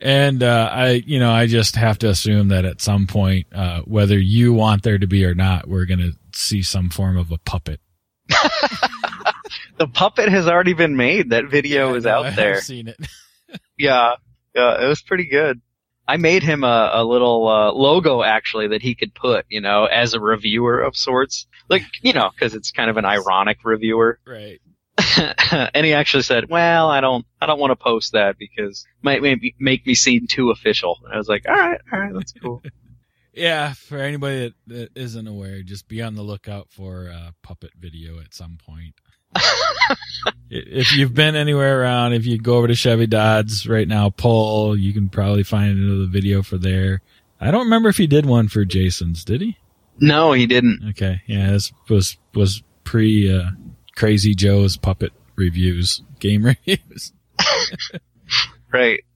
[0.00, 3.80] and uh, I you know I just have to assume that at some point, uh,
[3.82, 7.38] whether you want there to be or not, we're gonna see some form of a
[7.38, 7.80] puppet.
[9.78, 11.30] The puppet has already been made.
[11.30, 12.60] That video is I know, out I've there.
[12.60, 12.96] seen it.
[13.78, 14.14] Yeah,
[14.54, 14.84] yeah.
[14.84, 15.60] It was pretty good.
[16.06, 19.84] I made him a, a little uh, logo actually that he could put, you know,
[19.84, 21.46] as a reviewer of sorts.
[21.68, 24.18] Like, you know, because it's kind of an ironic reviewer.
[24.26, 24.60] right.
[25.74, 29.04] and he actually said, "Well, I don't, I don't want to post that because it
[29.04, 32.12] might maybe make me seem too official." And I was like, "All right, all right,
[32.14, 32.62] that's cool."
[33.34, 37.70] Yeah, for anybody that, that isn't aware, just be on the lookout for a puppet
[37.78, 38.94] video at some point.
[40.50, 44.76] If you've been anywhere around, if you go over to Chevy Dodds right now, pull,
[44.76, 47.02] you can probably find another video for there.
[47.38, 49.58] I don't remember if he did one for Jason's, did he?
[50.00, 50.80] No, he didn't.
[50.90, 53.50] Okay, yeah, this was was pre uh,
[53.96, 57.12] Crazy Joe's puppet reviews, game reviews.
[58.72, 59.00] Right.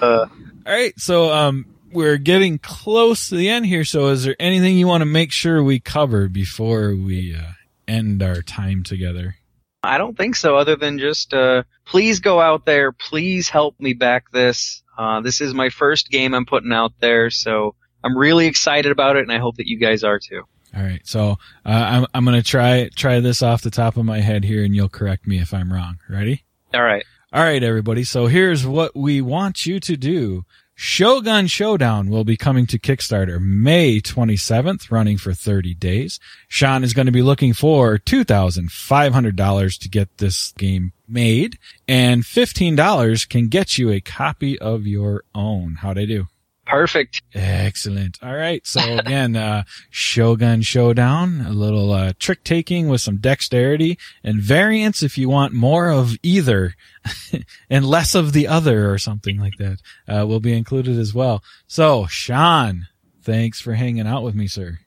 [0.00, 0.26] Uh,
[0.66, 3.84] All right, so um, we're getting close to the end here.
[3.84, 7.52] So, is there anything you want to make sure we cover before we uh,
[7.86, 9.36] end our time together?
[9.84, 12.90] I don't think so, other than just uh, please go out there.
[12.90, 14.82] Please help me back this.
[14.96, 17.74] Uh, this is my first game I'm putting out there, so
[18.04, 20.42] I'm really excited about it, and I hope that you guys are too.
[20.74, 21.36] All right, so
[21.66, 24.74] uh, I'm I'm gonna try try this off the top of my head here, and
[24.74, 25.98] you'll correct me if I'm wrong.
[26.08, 26.44] Ready?
[26.74, 27.04] All right.
[27.32, 28.04] All right, everybody.
[28.04, 30.44] So here's what we want you to do.
[30.74, 36.18] Shogun Showdown will be coming to Kickstarter May 27th, running for 30 days.
[36.48, 43.28] Sean is going to be looking for $2,500 to get this game made, and $15
[43.28, 45.76] can get you a copy of your own.
[45.76, 46.26] How'd I do?
[46.66, 47.22] Perfect.
[47.34, 48.18] Excellent.
[48.22, 48.64] All right.
[48.66, 55.02] So again, uh, Shogun Showdown, a little, uh, trick taking with some dexterity and variance
[55.02, 56.74] if you want more of either
[57.70, 61.42] and less of the other or something like that, uh, will be included as well.
[61.66, 62.86] So Sean,
[63.22, 64.78] thanks for hanging out with me, sir.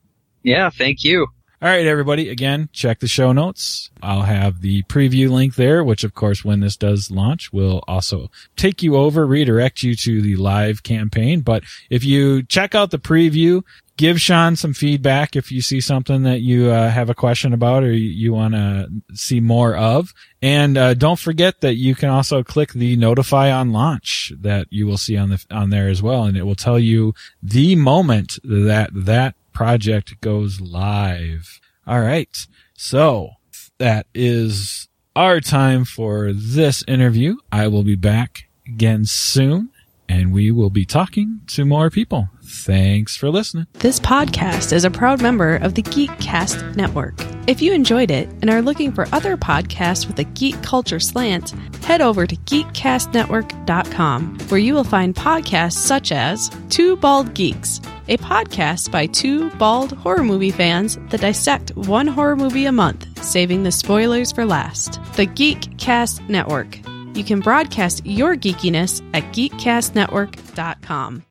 [0.43, 0.69] Yeah.
[0.69, 1.28] Thank you.
[1.62, 2.30] All right, everybody.
[2.30, 3.89] Again, check the show notes.
[4.03, 8.30] I'll have the preview link there, which of course, when this does launch, will also
[8.58, 11.39] take you over, redirect you to the live campaign.
[11.39, 13.64] But if you check out the preview,
[13.95, 17.84] give Sean some feedback if you see something that you uh, have a question about
[17.84, 20.14] or you, you want to see more of.
[20.41, 24.88] And uh, don't forget that you can also click the notify on launch that you
[24.88, 28.39] will see on the on there as well, and it will tell you the moment
[28.43, 31.60] that that project goes live.
[31.88, 32.30] All right.
[32.76, 33.32] So
[33.80, 37.38] that is our time for this interview.
[37.51, 39.70] I will be back again soon
[40.08, 42.30] and we will be talking to more people.
[42.56, 43.68] Thanks for listening.
[43.74, 47.14] This podcast is a proud member of the Geekcast Network.
[47.47, 51.51] If you enjoyed it and are looking for other podcasts with a geek culture slant,
[51.84, 58.18] head over to geekcastnetwork.com, where you will find podcasts such as Two Bald Geeks, a
[58.18, 63.62] podcast by two bald horror movie fans that dissect one horror movie a month, saving
[63.64, 64.93] the spoilers for last.
[65.16, 66.80] The Geekcast Network.
[67.16, 71.24] You can broadcast your geekiness at geekcastnetwork.com.